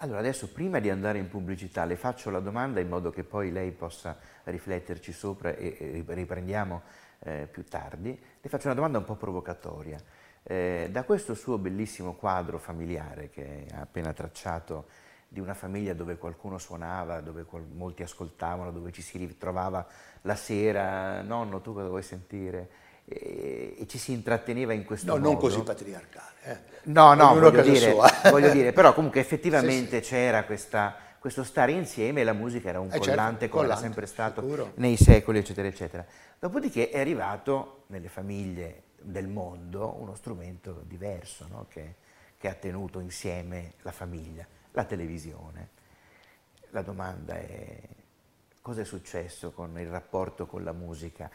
Allora 0.02 0.18
adesso 0.18 0.48
prima 0.48 0.80
di 0.80 0.90
andare 0.90 1.18
in 1.18 1.28
pubblicità 1.28 1.84
le 1.84 1.94
faccio 1.94 2.30
la 2.30 2.40
domanda 2.40 2.80
in 2.80 2.88
modo 2.88 3.10
che 3.10 3.22
poi 3.22 3.52
lei 3.52 3.70
possa 3.70 4.18
rifletterci 4.42 5.12
sopra 5.12 5.54
e 5.54 6.02
riprendiamo 6.04 6.82
eh, 7.20 7.46
più 7.48 7.64
tardi. 7.64 8.20
Le 8.40 8.48
faccio 8.48 8.66
una 8.66 8.74
domanda 8.74 8.98
un 8.98 9.04
po' 9.04 9.14
provocatoria. 9.14 10.02
Eh, 10.42 10.88
da 10.90 11.04
questo 11.04 11.34
suo 11.34 11.56
bellissimo 11.56 12.14
quadro 12.14 12.58
familiare 12.58 13.30
che 13.30 13.68
ha 13.70 13.82
appena 13.82 14.12
tracciato 14.12 14.86
di 15.28 15.38
una 15.38 15.54
famiglia 15.54 15.94
dove 15.94 16.18
qualcuno 16.18 16.58
suonava, 16.58 17.20
dove 17.20 17.46
molti 17.72 18.02
ascoltavano, 18.02 18.72
dove 18.72 18.90
ci 18.90 19.02
si 19.02 19.18
ritrovava 19.18 19.86
la 20.22 20.34
sera, 20.34 21.22
nonno 21.22 21.60
tu 21.60 21.74
cosa 21.74 21.86
vuoi 21.86 22.02
sentire? 22.02 22.70
E, 23.04 23.76
e 23.78 23.86
ci 23.86 23.98
si 23.98 24.12
intratteneva 24.12 24.72
in 24.72 24.84
questo 24.84 25.06
no, 25.06 25.18
modo. 25.18 25.30
Non 25.30 25.38
così 25.38 25.62
patriarcale. 25.62 26.30
Eh. 26.44 26.58
No, 26.84 27.14
no, 27.14 27.38
voglio 27.38 27.62
dire, 27.62 27.94
voglio 28.30 28.50
dire, 28.50 28.72
però 28.72 28.92
comunque 28.92 29.20
effettivamente 29.20 29.98
sì, 29.98 30.04
sì. 30.04 30.10
c'era 30.10 30.44
questa, 30.44 30.96
questo 31.18 31.44
stare 31.44 31.72
insieme 31.72 32.22
e 32.22 32.24
la 32.24 32.32
musica 32.32 32.68
era 32.68 32.80
un 32.80 32.88
eh 32.88 32.92
certo, 32.92 33.08
collante 33.08 33.40
certo, 33.40 33.56
come 33.56 33.66
era 33.68 33.76
sempre 33.76 34.06
stato 34.06 34.40
sicuro. 34.40 34.72
nei 34.76 34.96
secoli, 34.96 35.38
eccetera, 35.38 35.68
eccetera. 35.68 36.04
Dopodiché 36.38 36.90
è 36.90 36.98
arrivato 36.98 37.84
nelle 37.88 38.08
famiglie 38.08 38.82
del 39.00 39.28
mondo 39.28 39.96
uno 39.98 40.14
strumento 40.14 40.82
diverso 40.86 41.46
no? 41.50 41.66
che, 41.68 41.96
che 42.38 42.48
ha 42.48 42.54
tenuto 42.54 43.00
insieme 43.00 43.74
la 43.82 43.92
famiglia, 43.92 44.46
la 44.72 44.84
televisione. 44.84 45.80
La 46.70 46.82
domanda 46.82 47.34
è 47.34 47.78
cosa 48.62 48.80
è 48.80 48.84
successo 48.84 49.50
con 49.50 49.78
il 49.78 49.88
rapporto 49.88 50.46
con 50.46 50.64
la 50.64 50.72
musica? 50.72 51.28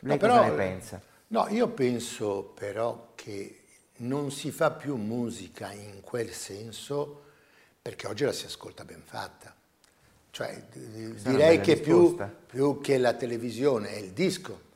Lei 0.00 0.14
no, 0.14 0.18
però, 0.18 0.38
cosa 0.38 0.48
ne 0.48 0.56
pensa? 0.56 1.00
No, 1.28 1.46
io 1.48 1.68
penso 1.68 2.52
però 2.54 3.12
che 3.14 3.62
non 3.98 4.32
si 4.32 4.50
fa 4.50 4.70
più 4.70 4.96
musica 4.96 5.70
in 5.72 6.00
quel 6.00 6.32
senso 6.32 7.22
perché 7.80 8.06
oggi 8.06 8.24
la 8.24 8.32
si 8.32 8.46
ascolta 8.46 8.84
ben 8.84 9.02
fatta. 9.04 9.54
Cioè, 10.32 10.62
direi 11.22 11.60
che 11.60 11.76
più, 11.76 12.16
più, 12.46 12.80
che 12.80 12.98
la 12.98 13.14
televisione 13.14 13.90
è 13.90 13.96
il 13.96 14.12
disco. 14.12 14.68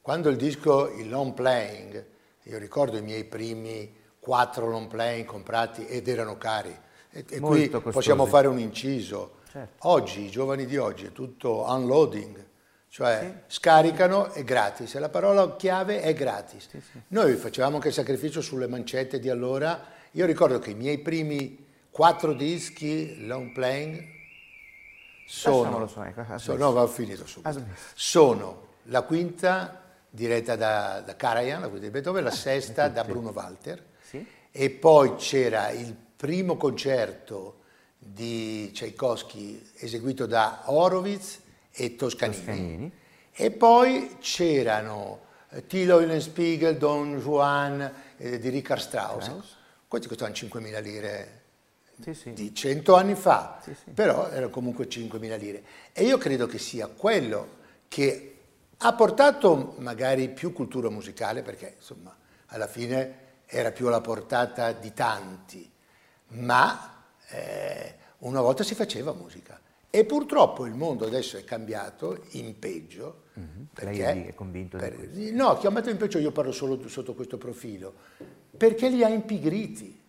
Quando 0.00 0.28
il 0.28 0.36
disco, 0.36 0.92
il 0.92 1.08
long 1.08 1.32
playing, 1.32 2.04
io 2.42 2.58
ricordo 2.58 2.96
i 2.96 3.02
miei 3.02 3.24
primi 3.24 3.94
quattro 4.18 4.68
long 4.68 4.88
playing 4.88 5.24
comprati 5.24 5.86
ed 5.86 6.08
erano 6.08 6.36
cari. 6.36 6.76
E, 7.10 7.24
e 7.28 7.40
qui 7.40 7.68
costosi. 7.68 7.94
possiamo 7.94 8.26
fare 8.26 8.48
un 8.48 8.58
inciso. 8.58 9.35
Certo. 9.56 9.88
Oggi, 9.88 10.26
i 10.26 10.30
giovani 10.30 10.66
di 10.66 10.76
oggi, 10.76 11.06
è 11.06 11.12
tutto 11.12 11.64
unloading 11.66 12.44
cioè 12.88 13.20
sì. 13.20 13.56
scaricano 13.58 14.32
è 14.32 14.42
gratis, 14.42 14.96
la 14.96 15.10
parola 15.10 15.54
chiave 15.56 16.00
è 16.00 16.14
gratis. 16.14 16.68
Sì, 16.68 16.80
sì. 16.80 17.00
Noi 17.08 17.34
facevamo 17.36 17.74
anche 17.76 17.88
il 17.88 17.94
sacrificio 17.94 18.40
sulle 18.40 18.66
mancette 18.66 19.18
di 19.18 19.28
allora, 19.28 19.82
io 20.12 20.24
ricordo 20.24 20.58
che 20.58 20.70
i 20.70 20.74
miei 20.74 20.98
primi 20.98 21.66
quattro 21.90 22.32
dischi 22.32 23.26
long 23.26 23.52
playing 23.52 24.02
sono, 25.26 25.86
ecco, 26.04 26.38
sono, 26.38 26.58
no, 26.58 26.72
va 26.72 26.86
finito 26.86 27.26
subito. 27.26 27.64
Sono 27.94 28.66
la 28.84 29.02
quinta 29.02 29.82
diretta 30.08 30.56
da, 30.56 31.02
da 31.04 31.16
Karajan, 31.16 31.60
la 31.60 31.68
quinta 31.68 31.84
di 31.84 31.92
Beethoven, 31.92 32.24
la 32.24 32.30
sesta 32.30 32.88
da 32.88 33.04
Bruno 33.04 33.30
Walter 33.30 33.84
e 34.50 34.70
poi 34.70 35.16
c'era 35.16 35.70
il 35.70 35.94
primo 36.16 36.56
concerto 36.56 37.55
di 38.12 38.70
Tchaikovsky 38.72 39.70
eseguito 39.76 40.26
da 40.26 40.62
Horowitz 40.66 41.40
e 41.72 41.96
Toscanini. 41.96 42.36
Toscanini. 42.38 42.92
E 43.32 43.50
poi 43.50 44.16
c'erano 44.20 45.20
eh, 45.50 45.66
Tilo 45.66 46.00
Eulenspiegel, 46.00 46.76
Don 46.76 47.18
Juan 47.18 47.92
eh, 48.16 48.38
di 48.38 48.48
Richard 48.48 48.80
Strauss. 48.80 49.24
Strauss. 49.24 49.56
Questi 49.88 50.08
costavano 50.08 50.36
5.000 50.36 50.82
lire 50.82 51.42
sì, 52.00 52.14
sì. 52.14 52.32
di 52.32 52.54
100 52.54 52.94
anni 52.94 53.14
fa, 53.14 53.60
sì, 53.62 53.74
però 53.92 54.28
erano 54.28 54.50
comunque 54.50 54.86
5.000 54.86 55.38
lire. 55.38 55.62
E 55.92 56.04
io 56.04 56.18
credo 56.18 56.46
che 56.46 56.58
sia 56.58 56.86
quello 56.88 57.64
che 57.88 58.32
ha 58.78 58.92
portato 58.92 59.74
magari 59.78 60.28
più 60.28 60.52
cultura 60.52 60.90
musicale, 60.90 61.42
perché 61.42 61.74
insomma 61.76 62.14
alla 62.46 62.66
fine 62.66 63.24
era 63.46 63.70
più 63.70 63.86
alla 63.86 64.00
portata 64.00 64.72
di 64.72 64.92
tanti, 64.92 65.70
ma 66.28 66.95
eh, 67.28 67.94
una 68.18 68.40
volta 68.40 68.62
si 68.62 68.74
faceva 68.74 69.12
musica. 69.12 69.60
E 69.90 70.04
purtroppo 70.04 70.66
il 70.66 70.74
mondo 70.74 71.06
adesso 71.06 71.36
è 71.36 71.44
cambiato 71.44 72.24
in 72.32 72.58
peggio. 72.58 73.22
Mm-hmm. 73.38 73.62
Perché, 73.72 74.02
Lei 74.02 74.26
è 74.26 74.34
convinto 74.34 74.76
per, 74.76 74.90
di 74.90 75.08
questo? 75.08 75.34
No, 75.34 75.56
chiamato 75.56 75.90
in 75.90 75.96
peggio 75.96 76.18
io 76.18 76.32
parlo 76.32 76.52
solo 76.52 76.86
sotto 76.88 77.14
questo 77.14 77.38
profilo, 77.38 77.94
perché 78.56 78.88
li 78.88 79.02
ha 79.02 79.08
impigriti. 79.08 80.04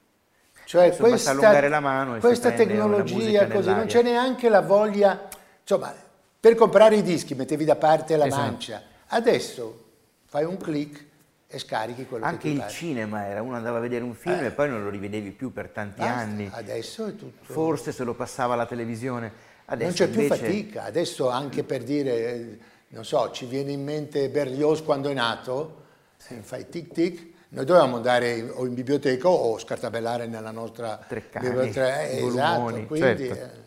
Cioè 0.66 0.88
Adesso 0.88 1.04
questa, 1.04 1.32
allungare 1.32 1.70
la 1.70 1.80
mano 1.80 2.18
questa 2.20 2.52
tecnologia 2.52 3.48
così, 3.48 3.70
non 3.70 3.86
c'è 3.86 4.02
neanche 4.02 4.50
la 4.50 4.60
voglia, 4.60 5.30
insomma, 5.62 5.96
per 6.38 6.56
comprare 6.56 6.98
i 6.98 7.04
dischi 7.04 7.36
mettevi 7.36 7.64
da 7.64 7.78
parte 7.78 8.18
la 8.18 8.26
esatto. 8.26 8.42
mancia, 8.42 8.84
adesso 9.08 9.86
fai 10.26 10.44
un 10.44 10.58
clic 10.58 11.06
e 11.50 11.60
scarichi 11.60 12.06
quello 12.06 12.26
Anche 12.26 12.50
che 12.50 12.54
ti 12.54 12.60
Anche 12.60 12.72
il 12.72 12.78
cinema 12.78 13.26
era, 13.26 13.42
uno 13.42 13.56
andava 13.56 13.78
a 13.78 13.82
vedere 13.82 14.04
un 14.04 14.14
film 14.14 14.44
eh. 14.44 14.48
e 14.48 14.52
poi 14.52 14.70
non 14.70 14.84
lo 14.84 14.90
rivedevi 14.90 15.32
più 15.32 15.54
per 15.54 15.70
tanti 15.70 16.00
Basta. 16.00 16.16
anni. 16.16 16.50
Adesso 16.52 17.06
è 17.08 17.16
tutto... 17.16 17.54
Forse 17.54 17.92
se 17.92 18.04
lo 18.04 18.14
passava 18.14 18.56
la 18.56 18.66
televisione. 18.66 19.32
Adesso 19.66 20.04
non 20.04 20.14
c'è 20.14 20.20
invece... 20.20 20.42
più 20.42 20.48
fatica, 20.48 20.84
adesso 20.84 21.30
anche 21.30 21.64
per 21.64 21.84
dire, 21.84 22.58
non 22.90 23.06
so, 23.06 23.32
ci 23.32 23.46
viene 23.46 23.72
in 23.72 23.84
mente 23.84 24.30
Berlioz 24.30 24.84
quando 24.84 25.10
è 25.10 25.14
nato, 25.14 25.86
sì. 26.18 26.36
fai 26.42 26.70
tic 26.70 26.92
tic, 26.92 27.28
noi 27.50 27.66
dovevamo 27.66 27.96
andare 27.96 28.50
o 28.50 28.66
in 28.66 28.74
biblioteca 28.74 29.30
o 29.30 29.58
scartabellare 29.58 30.26
nella 30.28 30.52
nostra 30.52 31.00
Treccani, 31.08 31.48
biblioteca. 31.48 32.02
Eh, 32.02 32.26
esatto, 32.26 32.86
quindi, 32.86 32.98
certo. 32.98 33.34
Eh. 33.34 33.67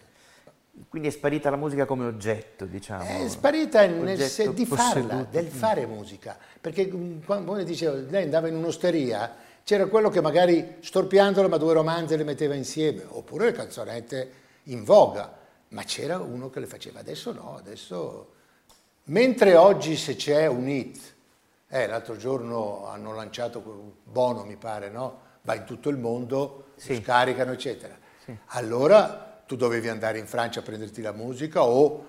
Quindi, 0.88 1.08
è 1.08 1.10
sparita 1.10 1.50
la 1.50 1.56
musica 1.56 1.84
come 1.84 2.06
oggetto, 2.06 2.64
diciamo. 2.64 3.04
È 3.04 3.28
sparita 3.28 3.86
nel 3.86 4.18
se, 4.20 4.52
di 4.52 4.64
farla, 4.66 5.26
del 5.30 5.46
fare 5.46 5.86
musica. 5.86 6.38
Perché 6.60 6.90
mm, 6.92 7.20
come 7.26 7.64
dicevo, 7.64 8.06
lei 8.08 8.24
andava 8.24 8.48
in 8.48 8.56
un'osteria, 8.56 9.34
c'era 9.64 9.86
quello 9.86 10.08
che 10.08 10.20
magari 10.20 10.76
storpiandolo 10.80 11.48
ma 11.48 11.56
due 11.56 11.74
romanze 11.74 12.16
le 12.16 12.24
metteva 12.24 12.54
insieme, 12.54 13.04
oppure 13.06 13.46
le 13.46 13.52
canzonette 13.52 14.32
in 14.64 14.84
voga, 14.84 15.36
ma 15.68 15.82
c'era 15.82 16.18
uno 16.18 16.50
che 16.50 16.60
le 16.60 16.66
faceva. 16.66 17.00
Adesso 17.00 17.32
no, 17.32 17.56
adesso... 17.56 18.32
Mentre 19.04 19.56
oggi 19.56 19.96
se 19.96 20.14
c'è 20.14 20.46
un 20.46 20.68
hit 20.68 21.14
eh, 21.68 21.86
l'altro 21.86 22.16
giorno 22.16 22.86
hanno 22.88 23.14
lanciato 23.14 23.62
Bono, 24.04 24.44
mi 24.44 24.56
pare, 24.56 24.90
no? 24.90 25.28
Va 25.42 25.54
in 25.54 25.64
tutto 25.64 25.88
il 25.88 25.96
mondo, 25.96 26.72
sì. 26.76 27.00
scaricano, 27.00 27.52
eccetera. 27.52 27.96
Sì. 28.24 28.36
Allora 28.46 29.29
tu 29.50 29.56
dovevi 29.56 29.88
andare 29.88 30.16
in 30.18 30.28
Francia 30.28 30.60
a 30.60 30.62
prenderti 30.62 31.02
la 31.02 31.10
musica 31.10 31.64
o 31.64 32.06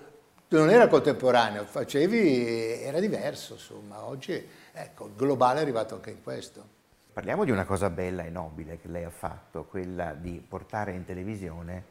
non 0.50 0.70
era 0.70 0.86
contemporaneo, 0.86 1.64
facevi, 1.64 2.80
era 2.80 3.00
diverso, 3.00 3.54
insomma. 3.54 4.04
Oggi, 4.04 4.46
ecco, 4.70 5.06
il 5.06 5.14
globale 5.16 5.58
è 5.58 5.62
arrivato 5.62 5.96
anche 5.96 6.10
in 6.10 6.22
questo. 6.22 6.64
Parliamo 7.12 7.44
di 7.44 7.50
una 7.50 7.64
cosa 7.64 7.90
bella 7.90 8.22
e 8.22 8.30
nobile 8.30 8.78
che 8.78 8.86
lei 8.86 9.02
ha 9.02 9.10
fatto, 9.10 9.64
quella 9.64 10.12
di 10.12 10.40
portare 10.46 10.92
in 10.92 11.04
televisione 11.04 11.84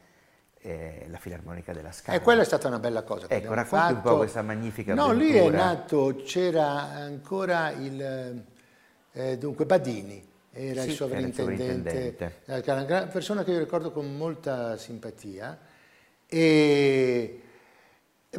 eh, 0.60 1.04
la 1.10 1.18
Filarmonica 1.18 1.74
della 1.74 1.92
Scala. 1.92 2.16
E 2.16 2.22
quella 2.22 2.40
è 2.40 2.46
stata 2.46 2.68
una 2.68 2.78
bella 2.78 3.02
cosa. 3.02 3.26
Ecco, 3.28 3.52
racconti 3.52 3.84
fatto. 3.84 3.94
un 3.94 4.00
po' 4.00 4.16
questa 4.16 4.40
magnifica 4.40 4.94
No, 4.94 5.08
avventura. 5.10 5.28
lì 5.28 5.46
è 5.48 5.50
nato, 5.50 6.22
c'era 6.24 6.80
ancora 6.94 7.72
il, 7.72 8.42
eh, 9.12 9.36
dunque 9.36 9.66
Badini, 9.66 10.30
era 10.52 10.82
sì, 10.82 10.90
il 10.90 10.94
sovrintendente, 10.94 12.40
era 12.44 12.82
una 12.82 13.06
persona 13.06 13.42
che 13.42 13.52
io 13.52 13.58
ricordo 13.58 13.90
con 13.90 14.16
molta 14.16 14.76
simpatia 14.76 15.58
e, 16.26 17.40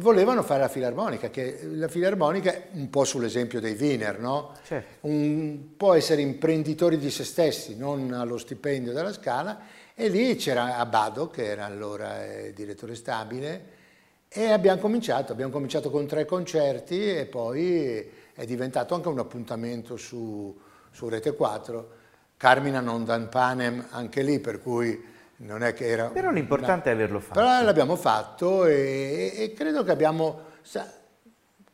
volevano 0.00 0.42
fare 0.42 0.60
la 0.60 0.68
filarmonica, 0.68 1.30
che 1.30 1.60
la 1.72 1.88
filarmonica 1.88 2.52
è 2.52 2.68
un 2.72 2.90
po' 2.90 3.04
sull'esempio 3.04 3.60
dei 3.60 3.76
Wiener, 3.78 4.18
no? 4.18 4.52
Certo. 4.64 5.06
Un, 5.08 5.76
può 5.76 5.94
essere 5.94 6.20
imprenditori 6.20 6.98
di 6.98 7.10
se 7.10 7.24
stessi, 7.24 7.76
non 7.76 8.12
allo 8.12 8.38
stipendio 8.38 8.92
della 8.92 9.12
Scala, 9.12 9.60
e 9.94 10.08
lì 10.08 10.34
c'era 10.36 10.78
Abbado, 10.78 11.30
che 11.30 11.46
era 11.46 11.64
allora 11.64 12.24
eh, 12.24 12.52
direttore 12.52 12.96
stabile, 12.96 13.82
e 14.28 14.50
abbiamo 14.50 14.80
cominciato, 14.80 15.30
abbiamo 15.32 15.52
cominciato 15.52 15.90
con 15.90 16.06
tre 16.06 16.24
concerti 16.24 17.16
e 17.16 17.26
poi 17.26 18.10
è 18.34 18.44
diventato 18.44 18.96
anche 18.96 19.06
un 19.06 19.20
appuntamento 19.20 19.96
su, 19.96 20.60
su 20.90 21.08
Rete 21.08 21.34
4. 21.34 22.02
Carmina 22.36 22.80
non 22.80 23.04
dan 23.04 23.28
panem 23.28 23.86
anche 23.90 24.22
lì, 24.22 24.38
per 24.40 24.60
cui 24.60 25.12
non 25.36 25.62
è 25.62 25.72
che 25.72 25.86
era... 25.88 26.08
Però 26.08 26.30
l'importante 26.30 26.90
una... 26.90 26.98
è 26.98 27.02
averlo 27.02 27.20
fatto. 27.20 27.40
Però 27.40 27.62
l'abbiamo 27.62 27.96
fatto 27.96 28.66
e, 28.66 29.32
e 29.34 29.52
credo 29.52 29.82
che 29.82 29.90
abbiamo... 29.90 30.52
Sa, 30.62 31.02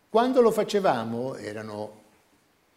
quando 0.09 0.41
lo 0.41 0.51
facevamo 0.51 1.37
erano 1.37 1.99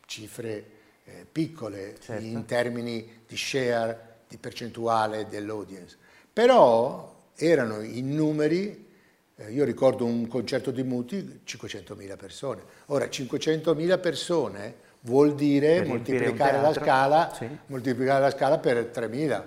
cifre 0.06 0.66
eh, 1.06 1.26
piccole 1.30 1.96
certo. 2.00 2.24
in 2.24 2.46
termini 2.46 3.24
di 3.28 3.36
share, 3.36 4.22
di 4.28 4.38
percentuale 4.38 5.28
dell'audience, 5.28 5.98
però 6.32 7.14
erano 7.36 7.82
in 7.82 8.14
numeri, 8.14 8.88
eh, 9.36 9.52
io 9.52 9.64
ricordo 9.66 10.06
un 10.06 10.28
concerto 10.28 10.72
di 10.72 10.84
Muti, 10.84 11.42
500.000 11.46 12.18
persone. 12.18 12.62
Ora 12.88 13.06
500.000 13.06 14.00
persone 14.00 14.76
vuol 15.04 15.36
dire 15.36 15.86
moltiplicare 15.86 16.60
la, 16.62 16.74
scala, 16.74 17.32
sì. 17.34 17.48
moltiplicare 17.68 18.22
la 18.22 18.32
scala 18.32 18.58
per 18.58 18.92
3.000. 18.94 19.44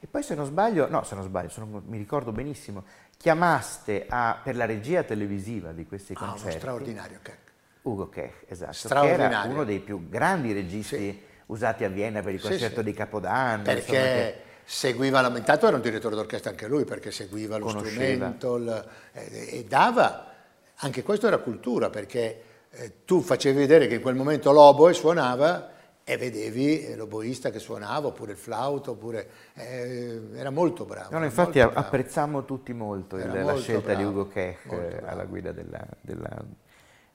E 0.00 0.06
poi 0.10 0.22
se 0.22 0.34
non 0.34 0.46
sbaglio, 0.46 0.88
no 0.88 1.04
se 1.04 1.14
non 1.14 1.24
sbaglio, 1.24 1.48
sono, 1.48 1.82
mi 1.86 1.98
ricordo 1.98 2.32
benissimo, 2.32 2.84
chiamaste 3.16 4.06
a, 4.08 4.40
per 4.42 4.56
la 4.56 4.64
regia 4.64 5.02
televisiva 5.02 5.72
di 5.72 5.86
questi 5.86 6.14
concerti. 6.14 6.42
Ah, 6.42 6.48
uno 6.48 6.58
straordinario 6.58 7.18
Keck. 7.22 7.38
Ugo 7.82 8.08
Keck, 8.08 8.50
esatto, 8.50 9.00
che 9.00 9.08
era 9.08 9.42
uno 9.48 9.64
dei 9.64 9.80
più 9.80 10.08
grandi 10.08 10.52
registi 10.52 10.96
sì 10.96 11.30
usati 11.52 11.84
a 11.84 11.88
Vienna 11.88 12.22
per 12.22 12.34
il 12.34 12.40
concerto 12.40 12.80
sì, 12.80 12.84
di 12.84 12.92
Capodanno. 12.92 13.62
Perché 13.62 13.80
insomma, 13.80 14.02
che... 14.02 14.36
seguiva, 14.64 15.36
intanto 15.36 15.66
era 15.66 15.76
un 15.76 15.82
direttore 15.82 16.14
d'orchestra 16.14 16.50
anche 16.50 16.66
lui, 16.66 16.84
perché 16.84 17.10
seguiva 17.10 17.56
lo 17.58 17.66
Conosceva. 17.66 17.90
strumento 17.92 18.56
il, 18.56 18.88
e, 19.12 19.58
e, 19.58 19.64
dava, 19.64 20.32
anche 20.76 21.02
questo 21.02 21.26
era 21.26 21.38
cultura, 21.38 21.90
perché 21.90 22.42
eh, 22.72 23.04
tu 23.04 23.20
facevi 23.20 23.58
vedere 23.58 23.86
che 23.86 23.96
in 23.96 24.00
quel 24.00 24.14
momento 24.14 24.50
l'oboe 24.50 24.94
suonava 24.94 25.70
e 26.04 26.16
vedevi 26.16 26.94
l'oboista 26.96 27.50
che 27.50 27.58
suonava, 27.58 28.08
oppure 28.08 28.32
il 28.32 28.38
flauto, 28.38 28.92
oppure, 28.92 29.28
eh, 29.54 30.20
era 30.34 30.50
molto 30.50 30.84
bravo. 30.84 31.16
No, 31.16 31.24
infatti 31.24 31.60
molto 31.60 31.78
apprezzammo 31.78 32.44
tutti 32.44 32.72
molto, 32.72 33.16
il, 33.16 33.26
molto 33.26 33.44
la 33.44 33.56
scelta 33.56 33.92
bravo, 33.92 33.98
di 33.98 34.04
Ugo 34.04 34.28
Kech 34.28 35.02
alla 35.04 35.24
guida 35.24 35.52
della, 35.52 35.86
della, 36.00 36.44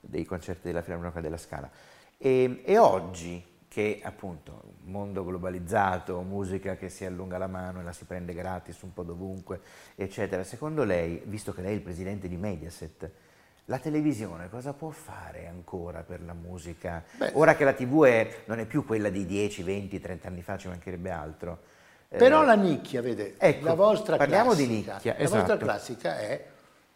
dei 0.02 0.24
concerti 0.26 0.67
della 0.67 0.82
Filarmonica 0.82 1.20
della 1.20 1.38
Scala. 1.38 1.70
E, 2.17 2.62
e 2.63 2.78
oggi, 2.78 3.43
che 3.67 4.00
appunto 4.02 4.76
mondo 4.86 5.26
globalizzato, 5.26 6.22
musica 6.22 6.78
che 6.78 6.89
si 6.89 7.04
allunga 7.04 7.38
la 7.38 7.48
mano 7.48 7.82
e 7.82 7.84
la 7.84 7.91
si 7.91 8.06
prende 8.06 8.34
gratis 8.34 8.82
un 8.84 8.93
po' 8.93 9.04
dovunque, 9.04 9.60
eccetera. 9.96 10.43
Secondo 10.43 10.84
lei, 10.84 11.22
visto 11.26 11.54
che 11.54 11.62
lei 11.62 11.74
è 11.74 11.76
il 11.76 11.82
presidente 11.82 12.30
di 12.30 12.38
Mediaset, 12.38 13.12
la 13.69 13.80
televisione 13.80 14.49
cosa 14.49 14.73
può 14.73 14.89
fare 14.89 15.47
ancora 15.47 16.03
per 16.03 16.21
la 16.23 16.34
musica? 16.34 17.03
Beh, 17.17 17.32
Ora 17.34 17.56
che 17.56 17.65
la 17.65 17.73
TV 17.73 18.06
è, 18.06 18.43
non 18.45 18.60
è 18.60 18.65
più 18.65 18.86
quella 18.86 19.10
di 19.10 19.25
10, 19.25 19.63
20, 19.63 19.99
30 19.99 20.27
anni 20.27 20.41
fa, 20.41 20.58
ci 20.58 20.67
mancherebbe 20.67 21.10
altro. 21.10 21.60
Però 22.08 22.43
eh, 22.43 22.45
la 22.45 22.56
nicchia, 22.56 23.01
vede, 23.01 23.36
ecco, 23.38 23.65
la 23.65 23.73
vostra 23.73 24.15
parliamo 24.15 24.51
classica, 24.51 24.67
di 24.67 24.73
nicchia, 24.73 25.13
la 25.13 25.19
esatto. 25.19 25.38
vostra 25.38 25.58
classica 25.58 26.17
è 26.19 26.45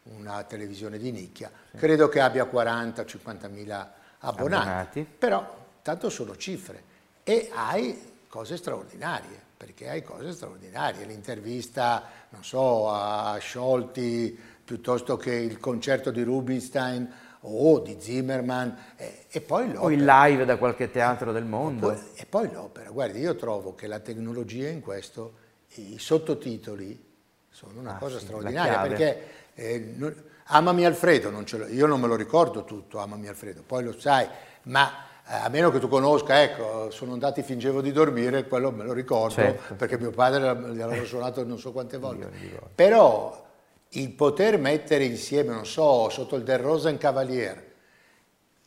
una 0.04 0.44
televisione 0.44 0.98
di 0.98 1.12
nicchia. 1.12 1.52
Sì. 1.72 1.78
Credo 1.78 2.08
che 2.08 2.22
abbia 2.22 2.46
40-50 2.46 3.52
mila 3.52 3.94
abbonati, 4.20 4.68
abbonati, 4.68 5.04
però 5.04 5.66
tanto 5.82 6.10
sono 6.10 6.38
cifre 6.38 6.84
e 7.24 7.50
hai 7.54 8.14
cose 8.30 8.56
straordinarie, 8.56 9.38
perché 9.58 9.90
hai 9.90 10.02
cose 10.04 10.32
straordinarie, 10.32 11.04
l'intervista, 11.06 12.04
non 12.30 12.46
so, 12.46 12.90
a 12.90 13.38
Scholti 13.42 14.40
piuttosto 14.64 15.18
che 15.18 15.34
il 15.34 15.60
concerto 15.60 16.12
di 16.12 16.24
Rubinstein 16.24 17.10
o 17.42 17.80
di 17.80 17.98
Zimmerman 18.00 18.76
e, 18.96 19.26
e 19.30 19.42
poi 19.42 19.68
l'opera. 19.68 19.84
O 19.84 19.92
il 19.92 20.04
live 20.04 20.46
da 20.46 20.58
qualche 20.58 20.92
teatro 20.92 21.32
del 21.32 21.46
mondo. 21.46 21.92
E 21.92 21.96
poi, 21.96 22.06
e 22.16 22.26
poi 22.26 22.52
l'opera, 22.52 22.90
guardi, 22.90 23.20
io 23.20 23.36
trovo 23.36 23.74
che 23.74 23.88
la 23.88 24.00
tecnologia 24.00 24.70
in 24.70 24.82
questo, 24.82 25.34
i 25.76 25.98
sottotitoli 25.98 27.10
sono 27.50 27.80
una 27.80 27.96
ah, 27.96 27.98
cosa 27.98 28.18
sì, 28.18 28.26
straordinaria 28.26 28.80
perché 28.80 29.24
eh, 29.54 29.94
non, 29.96 30.16
Amami 30.46 30.86
Alfredo, 30.86 31.30
non 31.30 31.46
io 31.70 31.86
non 31.86 32.00
me 32.00 32.08
lo 32.08 32.16
ricordo 32.16 32.64
tutto, 32.64 33.00
Amami 33.00 33.28
Alfredo, 33.28 33.64
poi 33.66 33.84
lo 33.84 33.98
sai, 33.98 34.28
ma 34.64 34.90
eh, 35.28 35.36
a 35.36 35.50
meno 35.50 35.72
che 35.72 35.80
tu 35.80 35.88
conosca, 35.88 36.42
ecco, 36.42 36.90
sono 36.92 37.14
andati 37.14 37.42
fingevo 37.42 37.82
di 37.82 37.92
dormire, 37.92 38.48
quello 38.48 38.72
me 38.72 38.84
lo 38.84 38.94
ricordo, 38.94 39.36
certo. 39.36 39.76
perché 39.76 39.98
mio 39.98 40.12
padre 40.12 40.42
l'avevo 40.42 41.06
suonato 41.06 41.44
non 41.46 41.58
so 41.58 41.72
quante 41.72 41.98
volte. 41.98 42.30
Però 42.76 43.50
il 43.94 44.12
poter 44.12 44.58
mettere 44.58 45.04
insieme, 45.04 45.54
non 45.54 45.66
so, 45.66 46.10
sotto 46.10 46.36
il 46.36 46.44
Del 46.44 46.60
Rosen 46.60 46.98
Cavalier, 46.98 47.70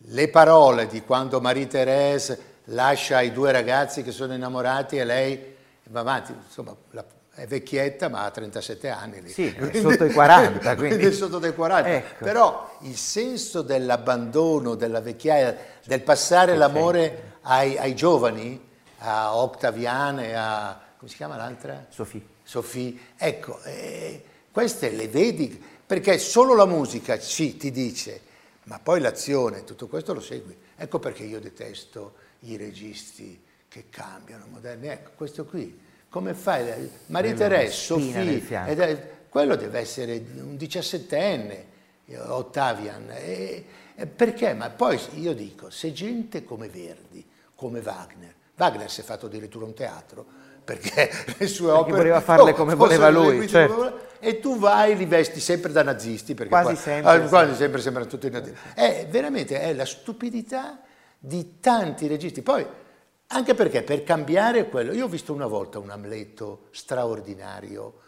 le 0.08 0.28
parole 0.28 0.86
di 0.86 1.02
quando 1.02 1.40
Marie-Thérèse 1.40 2.38
lascia 2.64 3.20
i 3.20 3.32
due 3.32 3.52
ragazzi 3.52 4.02
che 4.02 4.12
sono 4.12 4.34
innamorati 4.34 4.96
e 4.96 5.04
lei 5.04 5.54
va 5.84 6.00
avanti, 6.00 6.32
insomma, 6.32 6.76
la, 6.90 7.04
è 7.34 7.46
vecchietta 7.46 8.08
ma 8.08 8.24
ha 8.24 8.30
37 8.30 8.88
anni 8.88 9.22
lì. 9.22 9.28
Sì, 9.30 9.46
è 9.46 9.80
sotto 9.80 10.04
i 10.04 10.12
40. 10.12 10.76
Quindi, 10.76 10.96
quindi 10.96 11.06
è 11.06 11.18
sotto 11.18 11.38
dei 11.38 11.54
40. 11.54 11.88
Ecco. 11.88 12.24
Però 12.24 12.78
il 12.82 12.96
senso 12.96 13.62
dell'abbandono, 13.62 14.74
della 14.74 15.00
vecchiaia, 15.00 15.56
del 15.84 16.02
passare 16.02 16.54
l'amore 16.56 17.38
ai, 17.42 17.76
ai, 17.76 17.94
giovani, 17.94 18.60
a 18.98 19.36
Octaviane, 19.36 20.36
a... 20.36 20.80
come 20.96 21.10
si 21.10 21.16
chiama 21.16 21.36
l'altra? 21.36 21.86
Sofì. 21.88 22.24
Sofì. 22.42 23.00
Ecco, 23.16 23.60
eh, 23.64 24.22
queste 24.54 24.90
le 24.90 25.08
vedi, 25.08 25.60
perché 25.84 26.16
solo 26.16 26.54
la 26.54 26.64
musica 26.64 27.18
sì, 27.18 27.56
ti 27.56 27.72
dice, 27.72 28.20
ma 28.64 28.78
poi 28.78 29.00
l'azione, 29.00 29.64
tutto 29.64 29.88
questo 29.88 30.14
lo 30.14 30.20
segui. 30.20 30.56
Ecco 30.76 31.00
perché 31.00 31.24
io 31.24 31.40
detesto 31.40 32.14
i 32.42 32.56
registi 32.56 33.42
che 33.66 33.86
cambiano, 33.90 34.46
moderni. 34.48 34.86
Ecco, 34.86 35.10
questo 35.16 35.44
qui 35.44 35.76
come 36.08 36.34
fai? 36.34 36.88
Maria 37.06 37.34
Teresa, 37.34 37.72
Sofì, 37.72 38.46
quello 39.28 39.56
deve 39.56 39.80
essere 39.80 40.24
un 40.36 40.56
diciassettenne, 40.56 41.66
Ottavian. 42.18 43.10
E, 43.10 43.64
e 43.96 44.06
perché? 44.06 44.54
Ma 44.54 44.70
poi 44.70 45.00
io 45.14 45.34
dico, 45.34 45.68
se 45.68 45.92
gente 45.92 46.44
come 46.44 46.68
Verdi, 46.68 47.26
come 47.56 47.80
Wagner, 47.80 48.32
Wagner 48.54 48.88
si 48.88 49.00
è 49.00 49.02
fatto 49.02 49.26
addirittura 49.26 49.64
un 49.64 49.74
teatro, 49.74 50.24
perché 50.64 51.10
le 51.38 51.46
sue 51.46 51.66
perché 51.66 51.80
opere... 51.80 51.96
voleva 51.96 52.20
farle 52.20 52.50
oh, 52.50 52.54
come 52.54 52.74
voleva 52.74 53.10
lui, 53.10 53.46
certo. 53.46 54.02
E 54.18 54.40
tu 54.40 54.58
vai 54.58 54.96
li 54.96 55.04
vesti 55.04 55.38
sempre 55.38 55.70
da 55.70 55.82
nazisti, 55.82 56.32
perché 56.34 56.50
quasi 56.50 56.72
qua, 56.72 56.76
sempre, 56.76 57.12
ah, 57.12 57.20
quasi 57.28 57.54
sempre 57.54 57.80
sembrano 57.82 58.08
tutti 58.08 58.30
nazisti. 58.30 58.58
È 58.74 59.06
veramente 59.10 59.60
è 59.60 59.74
la 59.74 59.84
stupidità 59.84 60.80
di 61.18 61.60
tanti 61.60 62.06
registi. 62.06 62.40
Poi 62.40 62.66
anche 63.26 63.54
perché 63.54 63.82
per 63.82 64.02
cambiare 64.02 64.68
quello, 64.68 64.92
io 64.92 65.04
ho 65.04 65.08
visto 65.08 65.34
una 65.34 65.46
volta 65.46 65.78
un 65.78 65.90
Amleto 65.90 66.68
straordinario, 66.70 68.00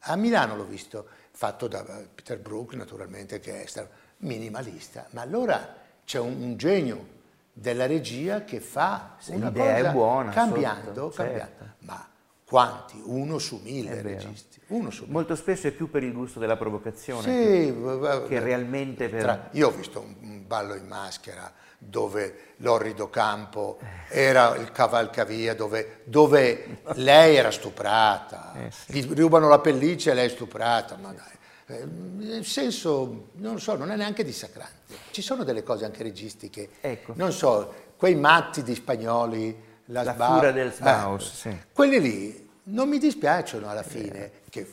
a 0.00 0.16
Milano 0.16 0.56
l'ho 0.56 0.64
visto, 0.64 1.06
fatto 1.32 1.68
da 1.68 1.84
Peter 2.14 2.38
Brook 2.38 2.74
naturalmente, 2.74 3.38
che 3.40 3.62
è 3.62 3.88
minimalista, 4.18 5.06
ma 5.10 5.20
allora 5.20 5.76
c'è 6.04 6.18
un, 6.18 6.40
un 6.40 6.56
genio 6.56 7.16
della 7.60 7.86
regia 7.86 8.44
che 8.44 8.60
fa 8.60 9.16
Se 9.18 9.34
una 9.34 9.50
cosa 9.50 9.90
buona, 9.90 10.30
cambiando, 10.30 10.94
sotto, 10.94 11.08
cambiando. 11.10 11.52
Certo. 11.58 11.74
ma 11.80 12.08
quanti? 12.44 13.00
Uno 13.04 13.38
su 13.38 13.60
mille 13.62 14.00
registi. 14.00 14.60
Uno 14.68 14.90
su 14.90 15.02
mille. 15.02 15.12
Molto 15.12 15.34
spesso 15.34 15.66
è 15.66 15.72
più 15.72 15.90
per 15.90 16.02
il 16.02 16.12
gusto 16.12 16.38
della 16.38 16.56
provocazione 16.56 17.22
sì, 17.22 17.74
che, 17.74 18.24
che 18.28 18.40
realmente 18.40 19.08
per... 19.08 19.20
Tra, 19.20 19.48
io 19.52 19.68
ho 19.68 19.70
visto 19.70 20.00
un 20.00 20.46
ballo 20.46 20.74
in 20.74 20.86
maschera 20.86 21.52
dove 21.80 22.54
l'orrido 22.56 23.08
campo 23.10 23.78
era 24.08 24.56
il 24.56 24.72
cavalcavia, 24.72 25.54
dove, 25.54 26.00
dove 26.04 26.80
lei 26.94 27.36
era 27.36 27.50
stuprata, 27.50 28.52
eh 28.54 28.70
sì. 28.70 29.04
gli 29.04 29.14
rubano 29.14 29.48
la 29.48 29.60
pelliccia 29.60 30.10
e 30.10 30.14
lei 30.14 30.26
è 30.26 30.30
stuprata, 30.30 30.96
ma 30.96 31.12
dai. 31.12 31.36
Eh, 31.70 31.84
nel 31.84 32.46
senso, 32.46 33.28
non 33.34 33.60
so, 33.60 33.76
non 33.76 33.90
è 33.90 33.96
neanche 33.96 34.24
dissacrante. 34.24 34.94
Ci 35.10 35.20
sono 35.20 35.44
delle 35.44 35.62
cose 35.62 35.84
anche 35.84 36.02
registiche, 36.02 36.70
ecco. 36.80 37.12
non 37.14 37.30
so, 37.30 37.92
quei 37.96 38.14
matti 38.14 38.62
di 38.62 38.74
spagnoli, 38.74 39.54
la, 39.86 40.02
la 40.02 40.14
Sba- 40.14 40.26
fura 40.28 40.50
del 40.50 40.72
Sbaus, 40.72 41.24
eh, 41.24 41.50
sì. 41.50 41.58
quelli 41.72 42.00
lì 42.00 42.50
non 42.64 42.88
mi 42.88 42.98
dispiacciono 42.98 43.68
alla 43.68 43.82
fine, 43.82 44.24
eh. 44.24 44.32
che 44.48 44.66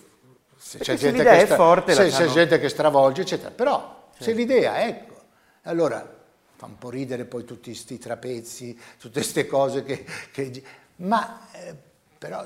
se 0.56 0.80
c'è, 0.80 0.96
gente 0.96 1.24
che, 1.24 1.42
stra- 1.42 1.56
forte, 1.56 1.94
se, 1.94 2.08
c'è 2.08 2.28
gente 2.28 2.60
che 2.60 2.70
stravolge, 2.70 3.22
eccetera, 3.22 3.52
però 3.52 4.10
sì. 4.16 4.24
se 4.24 4.32
l'idea, 4.32 4.82
ecco, 4.86 5.16
allora 5.64 6.24
fa 6.56 6.66
un 6.66 6.78
po' 6.78 6.90
ridere 6.90 7.26
poi 7.26 7.44
tutti 7.44 7.72
questi 7.72 7.98
trapezzi, 7.98 8.80
tutte 8.98 9.20
queste 9.20 9.46
cose 9.48 9.84
che... 9.84 10.06
che 10.32 10.64
ma 10.98 11.50
eh, 11.52 11.94
però 12.26 12.44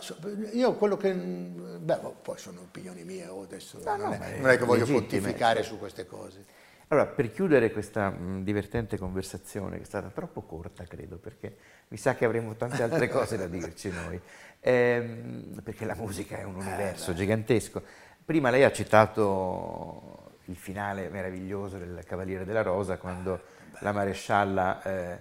io 0.51 0.73
quello 0.73 0.97
che... 0.97 1.13
Beh, 1.13 1.97
boh, 1.97 2.15
poi 2.21 2.37
sono 2.37 2.61
opinioni 2.61 3.05
mie, 3.05 3.27
oh, 3.27 3.43
adesso 3.43 3.79
no, 3.81 3.95
non, 3.95 4.09
no, 4.09 4.13
è, 4.19 4.39
non, 4.39 4.49
è, 4.49 4.57
che 4.57 4.65
voglio 4.65 4.85
pontificare 4.85 5.63
su 5.63 5.79
queste 5.79 6.05
cose. 6.05 6.43
Allora, 6.89 7.05
per 7.05 7.31
chiudere 7.31 7.71
questa 7.71 8.09
mh, 8.09 8.43
divertente 8.43 8.97
conversazione, 8.97 9.77
che 9.77 9.83
è 9.83 9.85
stata 9.85 10.09
troppo 10.09 10.41
corta, 10.41 10.83
credo, 10.83 11.17
perché 11.17 11.55
mi 11.89 11.97
sa 11.97 12.15
che 12.15 12.25
avremo 12.25 12.55
tante 12.55 12.83
altre 12.83 13.07
cose 13.09 13.37
da 13.37 13.47
dirci 13.47 13.89
noi, 13.89 14.19
ehm, 14.59 15.61
perché 15.63 15.85
la 15.85 15.95
musica 15.95 16.37
è 16.37 16.43
un 16.43 16.55
universo 16.55 17.11
eh, 17.11 17.13
gigantesco. 17.13 17.81
Prima 18.25 18.49
lei 18.49 18.63
ha 18.63 18.71
citato 18.73 20.33
il 20.45 20.57
finale 20.57 21.07
meraviglioso 21.09 21.77
del 21.77 22.03
Cavaliere 22.05 22.43
della 22.43 22.63
Rosa, 22.63 22.97
quando 22.97 23.41
la 23.79 23.93
marescialla 23.93 24.81
eh, 24.83 25.19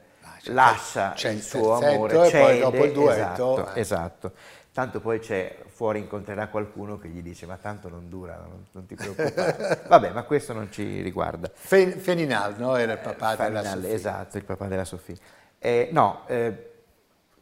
lascia 0.49 1.13
c'è 1.13 1.31
il 1.31 1.43
suo 1.43 1.75
amore, 1.75 2.29
e 2.29 2.31
poi 2.31 2.59
dopo 2.61 2.85
il 2.85 2.93
duetto. 2.93 3.55
Esatto, 3.55 3.75
eh. 3.75 3.81
esatto. 3.81 4.33
Tanto 4.73 5.01
poi 5.01 5.19
c'è, 5.19 5.65
fuori 5.67 5.99
incontrerà 5.99 6.49
qualcuno 6.49 6.99
che 6.99 7.09
gli 7.09 7.21
dice 7.21 7.47
ma 7.47 7.57
tanto 7.57 7.89
non 7.89 8.09
dura, 8.09 8.37
non, 8.37 8.67
non 8.71 8.87
ti 8.87 8.95
preoccupare. 8.95 9.85
Vabbè, 9.89 10.11
ma 10.11 10.23
questo 10.23 10.53
non 10.53 10.71
ci 10.71 11.01
riguarda. 11.03 11.51
Fen, 11.53 11.99
Feninal, 11.99 12.57
no? 12.59 12.77
Era 12.77 12.93
il 12.93 12.99
papà 12.99 13.35
eh, 13.35 13.51
della 13.51 13.65
Sofia. 13.65 13.89
Esatto, 13.89 14.37
il 14.37 14.45
papà 14.45 14.67
della 14.67 14.85
Sofia. 14.85 15.17
Eh, 15.59 15.89
no, 15.91 16.23
eh, 16.27 16.71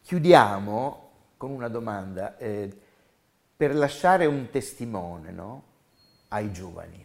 chiudiamo 0.03 1.11
con 1.37 1.51
una 1.51 1.69
domanda. 1.69 2.39
Eh, 2.39 2.85
per 3.57 3.75
lasciare 3.75 4.27
un 4.27 4.51
testimone 4.51 5.31
no? 5.31 5.63
ai 6.29 6.53
giovani, 6.53 7.05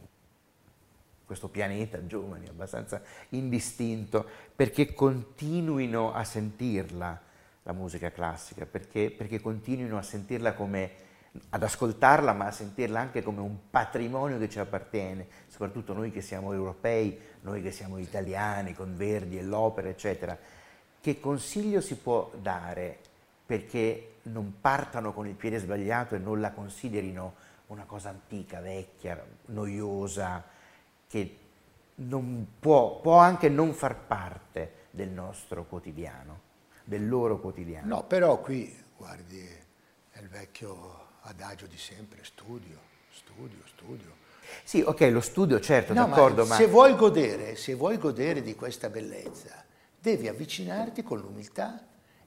questo 1.26 1.48
pianeta 1.48 2.06
giovani, 2.06 2.48
abbastanza 2.48 3.02
indistinto, 3.30 4.26
perché 4.62 4.94
continuino 4.94 6.14
a 6.14 6.24
sentirla 6.24 7.20
la 7.64 7.72
musica 7.74 8.12
classica, 8.12 8.68
perché, 8.68 9.10
perché 9.10 9.42
continuino 9.42 9.98
a 9.98 10.04
sentirla 10.04 10.54
come, 10.54 10.92
ad 11.50 11.64
ascoltarla, 11.64 12.32
ma 12.34 12.46
a 12.46 12.52
sentirla 12.52 13.00
anche 13.00 13.24
come 13.24 13.42
un 13.42 13.72
patrimonio 13.72 14.38
che 14.38 14.48
ci 14.48 14.60
appartiene, 14.60 15.26
soprattutto 15.48 15.94
noi 15.94 16.12
che 16.12 16.22
siamo 16.22 16.54
europei, 16.54 17.20
noi 17.42 17.64
che 17.64 17.72
siamo 17.72 17.98
italiani, 17.98 18.76
con 18.76 18.96
Verdi 18.96 19.40
e 19.40 19.42
l'opera, 19.42 19.90
eccetera. 19.90 20.38
Che 21.02 21.20
consiglio 21.20 21.82
si 21.82 21.96
può 21.96 22.32
dare 22.40 23.00
perché 23.44 24.18
non 24.26 24.58
partano 24.62 25.12
con 25.12 25.26
il 25.26 25.34
piede 25.34 25.58
sbagliato 25.58 26.14
e 26.14 26.20
non 26.20 26.40
la 26.40 26.52
considerino 26.52 27.34
una 27.66 27.86
cosa 27.86 28.10
antica, 28.10 28.60
vecchia, 28.60 29.26
noiosa, 29.46 30.44
che 31.08 31.38
può, 32.60 33.00
può 33.00 33.18
anche 33.18 33.50
non 33.50 33.74
far 33.74 34.06
parte 34.06 34.88
del 34.92 35.10
nostro 35.10 35.66
quotidiano, 35.66 36.40
del 36.84 37.08
loro 37.08 37.40
quotidiano. 37.40 37.96
No, 37.96 38.04
però 38.04 38.40
qui, 38.40 38.76
guardi, 38.98 39.40
è 40.10 40.20
il 40.20 40.28
vecchio 40.28 41.08
adagio 41.22 41.68
di 41.68 41.78
sempre, 41.78 42.24
studio, 42.24 42.78
studio, 43.12 43.60
studio. 43.66 44.20
Sì, 44.64 44.82
ok, 44.82 45.02
lo 45.12 45.22
studio 45.22 45.60
certo, 45.60 45.94
no, 45.94 46.06
d'accordo, 46.06 46.46
ma... 46.46 46.56
Se 46.56 46.68
vuoi 46.68 46.96
godere, 46.96 47.56
se 47.56 47.74
vuoi 47.74 47.98
godere 47.98 48.42
di 48.42 48.56
questa 48.56 48.90
bellezza, 48.90 49.64
devi 50.00 50.28
avvicinarti 50.28 51.04
con 51.04 51.20
l'umiltà 51.20 51.86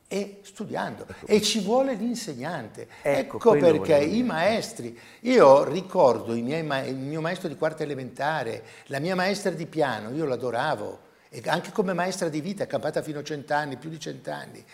e 0.08 0.40
studiando 0.42 1.06
ecco. 1.08 1.26
e 1.26 1.40
ci 1.40 1.60
vuole 1.60 1.94
l'insegnante. 1.94 2.88
Ecco, 3.02 3.36
ecco 3.36 3.50
perché 3.52 3.96
i 3.96 4.22
maestri, 4.22 4.98
io 5.20 5.64
ricordo 5.64 6.34
miei, 6.34 6.66
il 6.88 6.96
mio 6.96 7.20
maestro 7.20 7.48
di 7.48 7.56
quarta 7.56 7.82
elementare, 7.82 8.62
la 8.86 8.98
mia 8.98 9.14
maestra 9.14 9.50
di 9.50 9.66
piano, 9.66 10.14
io 10.14 10.24
l'adoravo, 10.24 11.00
e 11.30 11.42
anche 11.46 11.72
come 11.72 11.94
maestra 11.94 12.28
di 12.28 12.40
vita, 12.40 12.64
campata 12.66 13.02
fino 13.02 13.18
a 13.18 13.24
cent'anni, 13.24 13.76
più 13.76 13.90
di 13.90 13.98
cent'anni. 13.98 14.64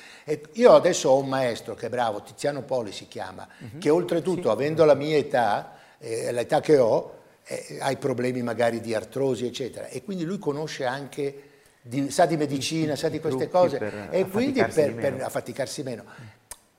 Io 0.53 0.73
adesso 0.75 1.09
ho 1.09 1.19
un 1.19 1.29
maestro 1.29 1.75
che 1.75 1.87
è 1.87 1.89
bravo, 1.89 2.21
Tiziano 2.21 2.63
Poli 2.63 2.93
si 2.93 3.09
chiama, 3.09 3.49
uh-huh. 3.59 3.79
che 3.79 3.89
oltretutto, 3.89 4.43
sì. 4.43 4.49
avendo 4.49 4.85
la 4.85 4.95
mia 4.95 5.17
età, 5.17 5.79
eh, 5.99 6.31
l'età 6.33 6.61
che 6.61 6.77
ho, 6.77 7.19
eh, 7.45 7.79
ha 7.81 7.91
i 7.91 7.97
problemi 7.97 8.43
magari 8.43 8.81
di 8.81 8.95
artrosi, 8.95 9.47
eccetera, 9.47 9.87
e 9.87 10.05
quindi 10.05 10.25
lui 10.25 10.39
conosce 10.39 10.85
anche 10.85 11.50
di, 11.81 12.11
sa 12.11 12.27
di 12.27 12.37
medicina, 12.37 12.97
sa 12.97 13.09
di 13.09 13.21
queste 13.21 13.49
cose 13.49 14.09
e 14.11 14.27
quindi 14.29 14.63
per, 14.65 14.95
per 14.95 15.23
affaticarsi 15.23 15.83
meno. 15.83 16.05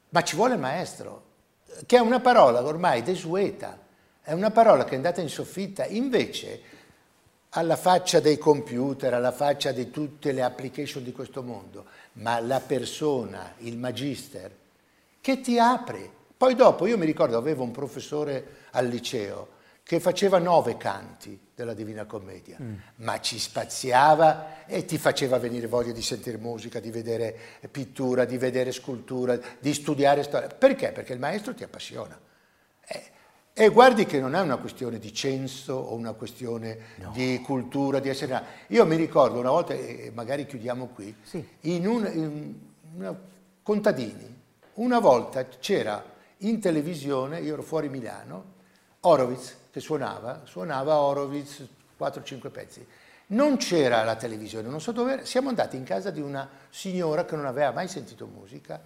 Ma 0.09 0.23
ci 0.23 0.35
vuole 0.35 0.55
il 0.55 0.59
maestro, 0.59 1.23
che 1.85 1.97
è 1.97 1.99
una 1.99 2.19
parola 2.19 2.63
ormai 2.63 3.01
desueta, 3.01 3.79
è 4.21 4.33
una 4.33 4.51
parola 4.51 4.83
che 4.83 4.91
è 4.91 4.95
andata 4.95 5.21
in 5.21 5.29
soffitta, 5.29 5.85
invece 5.85 6.61
alla 7.49 7.75
faccia 7.75 8.19
dei 8.19 8.37
computer, 8.37 9.13
alla 9.13 9.31
faccia 9.31 9.71
di 9.71 9.89
tutte 9.89 10.31
le 10.31 10.43
application 10.43 11.03
di 11.03 11.11
questo 11.11 11.41
mondo, 11.41 11.85
ma 12.13 12.39
la 12.39 12.59
persona, 12.59 13.53
il 13.59 13.77
magister, 13.77 14.51
che 15.19 15.41
ti 15.41 15.57
apre? 15.59 16.09
Poi 16.37 16.55
dopo, 16.55 16.87
io 16.87 16.97
mi 16.97 17.05
ricordo, 17.05 17.37
avevo 17.37 17.63
un 17.63 17.71
professore 17.71 18.59
al 18.71 18.87
liceo 18.87 19.59
che 19.83 19.99
faceva 19.99 20.37
nove 20.37 20.77
canti 20.77 21.39
della 21.53 21.73
Divina 21.73 22.05
Commedia, 22.05 22.57
mm. 22.61 22.73
ma 22.97 23.19
ci 23.19 23.37
spaziava 23.37 24.65
e 24.65 24.85
ti 24.85 24.97
faceva 24.97 25.37
venire 25.37 25.67
voglia 25.67 25.91
di 25.91 26.01
sentire 26.01 26.37
musica, 26.37 26.79
di 26.79 26.91
vedere 26.91 27.37
pittura, 27.69 28.25
di 28.25 28.37
vedere 28.37 28.71
scultura, 28.71 29.37
di 29.59 29.73
studiare 29.73 30.23
storia. 30.23 30.47
Perché? 30.47 30.91
Perché 30.91 31.13
il 31.13 31.19
maestro 31.19 31.53
ti 31.53 31.63
appassiona. 31.63 32.19
E 33.53 33.67
guardi 33.67 34.05
che 34.05 34.19
non 34.19 34.33
è 34.33 34.39
una 34.39 34.55
questione 34.55 34.97
di 34.97 35.13
censo 35.13 35.73
o 35.73 35.93
una 35.93 36.13
questione 36.13 36.77
no. 36.95 37.11
di 37.13 37.41
cultura, 37.41 37.99
di 37.99 38.07
essere... 38.07 38.41
Io 38.67 38.85
mi 38.85 38.95
ricordo 38.95 39.39
una 39.39 39.49
volta, 39.49 39.73
e 39.73 40.09
magari 40.13 40.45
chiudiamo 40.45 40.87
qui, 40.87 41.13
sì. 41.21 41.45
in, 41.61 41.85
un, 41.85 42.09
in 42.13 42.55
una, 42.95 43.15
contadini, 43.61 44.41
una 44.75 44.99
volta 44.99 45.45
c'era 45.47 46.03
in 46.37 46.61
televisione, 46.61 47.41
io 47.41 47.53
ero 47.53 47.61
fuori 47.61 47.89
Milano, 47.89 48.53
Horowitz 49.01 49.57
che 49.71 49.79
suonava, 49.79 50.41
suonava 50.43 50.97
Horowitz 50.97 51.65
4-5 51.99 52.51
pezzi. 52.51 52.85
Non 53.27 53.57
c'era 53.57 54.03
la 54.03 54.15
televisione, 54.15 54.67
non 54.67 54.81
so 54.81 54.91
dove, 54.91 55.25
siamo 55.25 55.49
andati 55.49 55.77
in 55.77 55.83
casa 55.83 56.11
di 56.11 56.19
una 56.19 56.49
signora 56.69 57.23
che 57.23 57.35
non 57.35 57.45
aveva 57.45 57.71
mai 57.71 57.87
sentito 57.87 58.27
musica, 58.27 58.81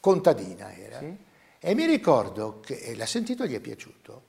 contadina 0.00 0.74
era, 0.74 0.98
sì. 0.98 1.16
e 1.58 1.74
mi 1.74 1.84
ricordo 1.84 2.60
che 2.60 2.94
l'ha 2.96 3.06
sentito 3.06 3.44
e 3.44 3.48
gli 3.48 3.54
è 3.54 3.60
piaciuto. 3.60 4.22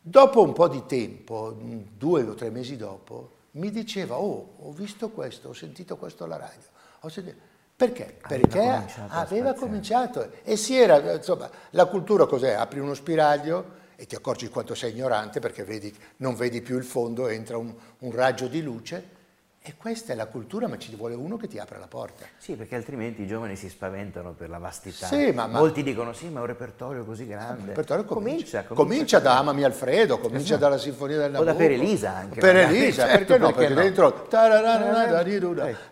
Dopo 0.00 0.42
un 0.42 0.52
po' 0.54 0.68
di 0.68 0.84
tempo, 0.86 1.56
due 1.96 2.22
o 2.22 2.34
tre 2.34 2.50
mesi 2.50 2.76
dopo, 2.76 3.40
mi 3.52 3.70
diceva, 3.70 4.16
oh, 4.16 4.54
ho 4.58 4.72
visto 4.72 5.10
questo, 5.10 5.50
ho 5.50 5.52
sentito 5.52 5.96
questo 5.96 6.24
alla 6.24 6.38
radio. 6.38 7.30
Perché? 7.76 8.16
Perché 8.26 8.58
aveva 8.58 8.76
cominciato, 8.76 9.12
aveva 9.14 9.54
cominciato 9.54 10.30
e 10.42 10.56
si 10.56 10.76
era, 10.76 11.14
insomma, 11.14 11.50
la 11.70 11.86
cultura 11.86 12.26
cos'è? 12.26 12.52
Apri 12.52 12.78
uno 12.78 12.94
spiraglio, 12.94 13.80
e 14.02 14.06
ti 14.06 14.16
accorgi 14.16 14.48
quanto 14.48 14.74
sei 14.74 14.90
ignorante 14.90 15.38
perché 15.38 15.62
vedi, 15.62 15.94
non 16.16 16.34
vedi 16.34 16.60
più 16.60 16.76
il 16.76 16.82
fondo, 16.82 17.28
entra 17.28 17.56
un, 17.56 17.72
un, 18.00 18.10
raggio 18.10 18.48
di 18.48 18.60
luce. 18.60 19.20
E 19.62 19.74
questa 19.76 20.12
è 20.12 20.16
la 20.16 20.26
cultura, 20.26 20.66
ma 20.66 20.76
ci 20.76 20.92
vuole 20.96 21.14
uno 21.14 21.36
che 21.36 21.46
ti 21.46 21.60
apra 21.60 21.78
la 21.78 21.86
porta. 21.86 22.26
Sì, 22.36 22.54
perché 22.54 22.74
altrimenti 22.74 23.22
i 23.22 23.28
giovani 23.28 23.54
si 23.54 23.68
spaventano 23.68 24.32
per 24.32 24.48
la 24.48 24.58
vastità. 24.58 25.06
Sì, 25.06 25.30
ma, 25.30 25.46
ma... 25.46 25.60
Molti 25.60 25.84
dicono 25.84 26.12
sì, 26.12 26.26
ma 26.30 26.38
è 26.38 26.40
un 26.40 26.48
repertorio 26.48 27.04
così 27.04 27.28
grande. 27.28 27.60
Un 27.60 27.66
repertorio 27.68 28.04
comincia, 28.04 28.64
comincia, 28.64 28.74
comincia, 28.74 29.18
da 29.20 29.38
Amami 29.38 29.62
Alfredo, 29.62 30.18
comincia 30.18 30.54
esatto. 30.56 30.60
dalla 30.62 30.78
Sinfonia 30.78 31.18
del 31.18 31.30
Nabucco. 31.30 31.50
O 31.50 31.52
da 31.52 31.58
Per 31.58 31.70
Elisa 31.70 32.16
anche. 32.16 32.40
Per 32.40 32.56
Elisa, 32.56 33.06
certo, 33.06 33.18
perché 33.18 33.38
no? 33.38 33.52
Perché, 33.52 33.74
perché 33.74 33.82
dentro... 33.84 34.26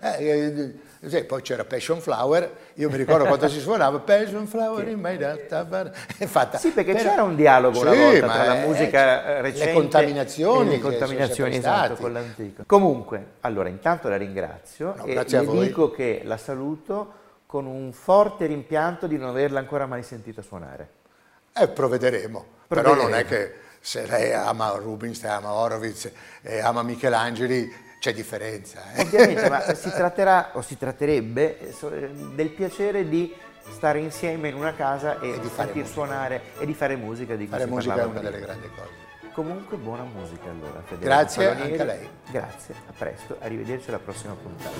Eh, 0.01 0.75
sì, 1.08 1.24
poi 1.24 1.40
c'era 1.40 1.64
Passion 1.64 2.00
Flower, 2.00 2.50
io 2.74 2.90
mi 2.90 2.96
ricordo 2.96 3.24
quando 3.24 3.48
si 3.48 3.58
suonava 3.58 3.98
Passion 4.04 4.46
Flower 4.46 4.86
in 4.86 5.00
my 5.00 5.16
è 5.16 6.26
fatta. 6.26 6.58
Sì, 6.58 6.70
perché 6.72 6.92
per... 6.92 7.02
c'era 7.02 7.22
un 7.22 7.36
dialogo 7.36 7.78
sì, 7.78 7.84
volta 7.84 8.28
tra 8.28 8.44
la 8.44 8.54
musica 8.66 9.24
è, 9.24 9.40
recente 9.40 9.64
le 9.66 9.72
contaminazioni, 9.72 10.70
le 10.70 10.78
contaminazioni 10.78 11.56
esatto, 11.56 11.94
con 11.94 12.12
l'antico. 12.12 12.64
Comunque, 12.66 13.24
allora 13.40 13.70
intanto 13.70 14.08
la 14.08 14.16
ringrazio 14.16 14.94
no, 14.94 15.04
e 15.06 15.14
le 15.14 15.46
dico 15.46 15.90
che 15.90 16.20
la 16.24 16.36
saluto 16.36 17.18
con 17.46 17.64
un 17.64 17.92
forte 17.92 18.44
rimpianto 18.44 19.06
di 19.06 19.16
non 19.16 19.30
averla 19.30 19.58
ancora 19.58 19.86
mai 19.86 20.02
sentita 20.02 20.42
suonare. 20.42 20.88
Eh, 21.56 21.66
provvederemo. 21.68 22.44
provvederemo. 22.66 22.94
Però 22.94 22.94
non 22.94 23.14
è 23.14 23.24
che 23.24 23.54
se 23.80 24.06
lei 24.06 24.34
ama 24.34 24.68
Rubinstein, 24.72 25.32
ama 25.32 25.52
Horowitz 25.52 26.10
e 26.42 26.60
ama 26.60 26.82
Michelangeli 26.82 27.88
c'è 28.00 28.14
differenza. 28.14 28.94
Eh? 28.94 29.02
Ovviamente, 29.02 29.48
ma 29.48 29.60
si 29.74 29.90
tratterà 29.90 30.50
o 30.54 30.62
si 30.62 30.76
tratterebbe 30.76 31.60
eh, 31.60 32.10
del 32.34 32.48
piacere 32.48 33.08
di 33.08 33.32
stare 33.68 34.00
insieme 34.00 34.48
in 34.48 34.54
una 34.54 34.74
casa 34.74 35.20
e, 35.20 35.34
e 35.34 35.40
di 35.40 35.48
sentir 35.48 35.86
suonare 35.86 36.54
e 36.58 36.66
di 36.66 36.74
fare 36.74 36.96
musica. 36.96 37.36
Di 37.36 37.46
fare 37.46 37.66
musica 37.66 38.00
è 38.00 38.04
una 38.04 38.20
delle 38.20 38.40
grandi 38.40 38.68
cose. 38.74 39.08
Comunque 39.32 39.76
buona 39.76 40.02
musica 40.02 40.50
allora. 40.50 40.80
Federico 40.80 41.04
Grazie 41.04 41.46
Palonieri. 41.46 41.70
anche 41.70 41.82
a 41.82 41.84
lei. 41.84 42.08
Grazie, 42.30 42.74
a 42.88 42.92
presto, 42.92 43.36
arrivederci 43.38 43.88
alla 43.90 43.98
prossima 44.00 44.34
puntata. 44.34 44.70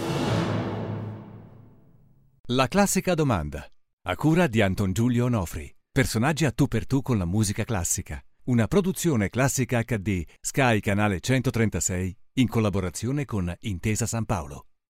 La 2.47 2.67
classica 2.67 3.15
domanda, 3.15 3.65
a 4.03 4.17
cura 4.17 4.49
di 4.49 4.61
Anton 4.61 4.93
Giulio 4.93 5.27
Onofri. 5.27 5.73
Personaggi 5.93 6.47
a 6.47 6.53
tu 6.53 6.67
per 6.67 6.87
tu 6.87 7.03
con 7.03 7.19
la 7.19 7.27
musica 7.27 7.65
classica. 7.65 8.21
Una 8.45 8.67
produzione 8.67 9.29
classica 9.29 9.83
HD, 9.83 10.25
Sky 10.41 10.81
Canale 10.81 11.21
136 11.21 12.20
in 12.35 12.49
collaborazione 12.49 13.25
con 13.25 13.53
Intesa 13.61 14.07
San 14.07 14.25
Paolo. 14.25 14.70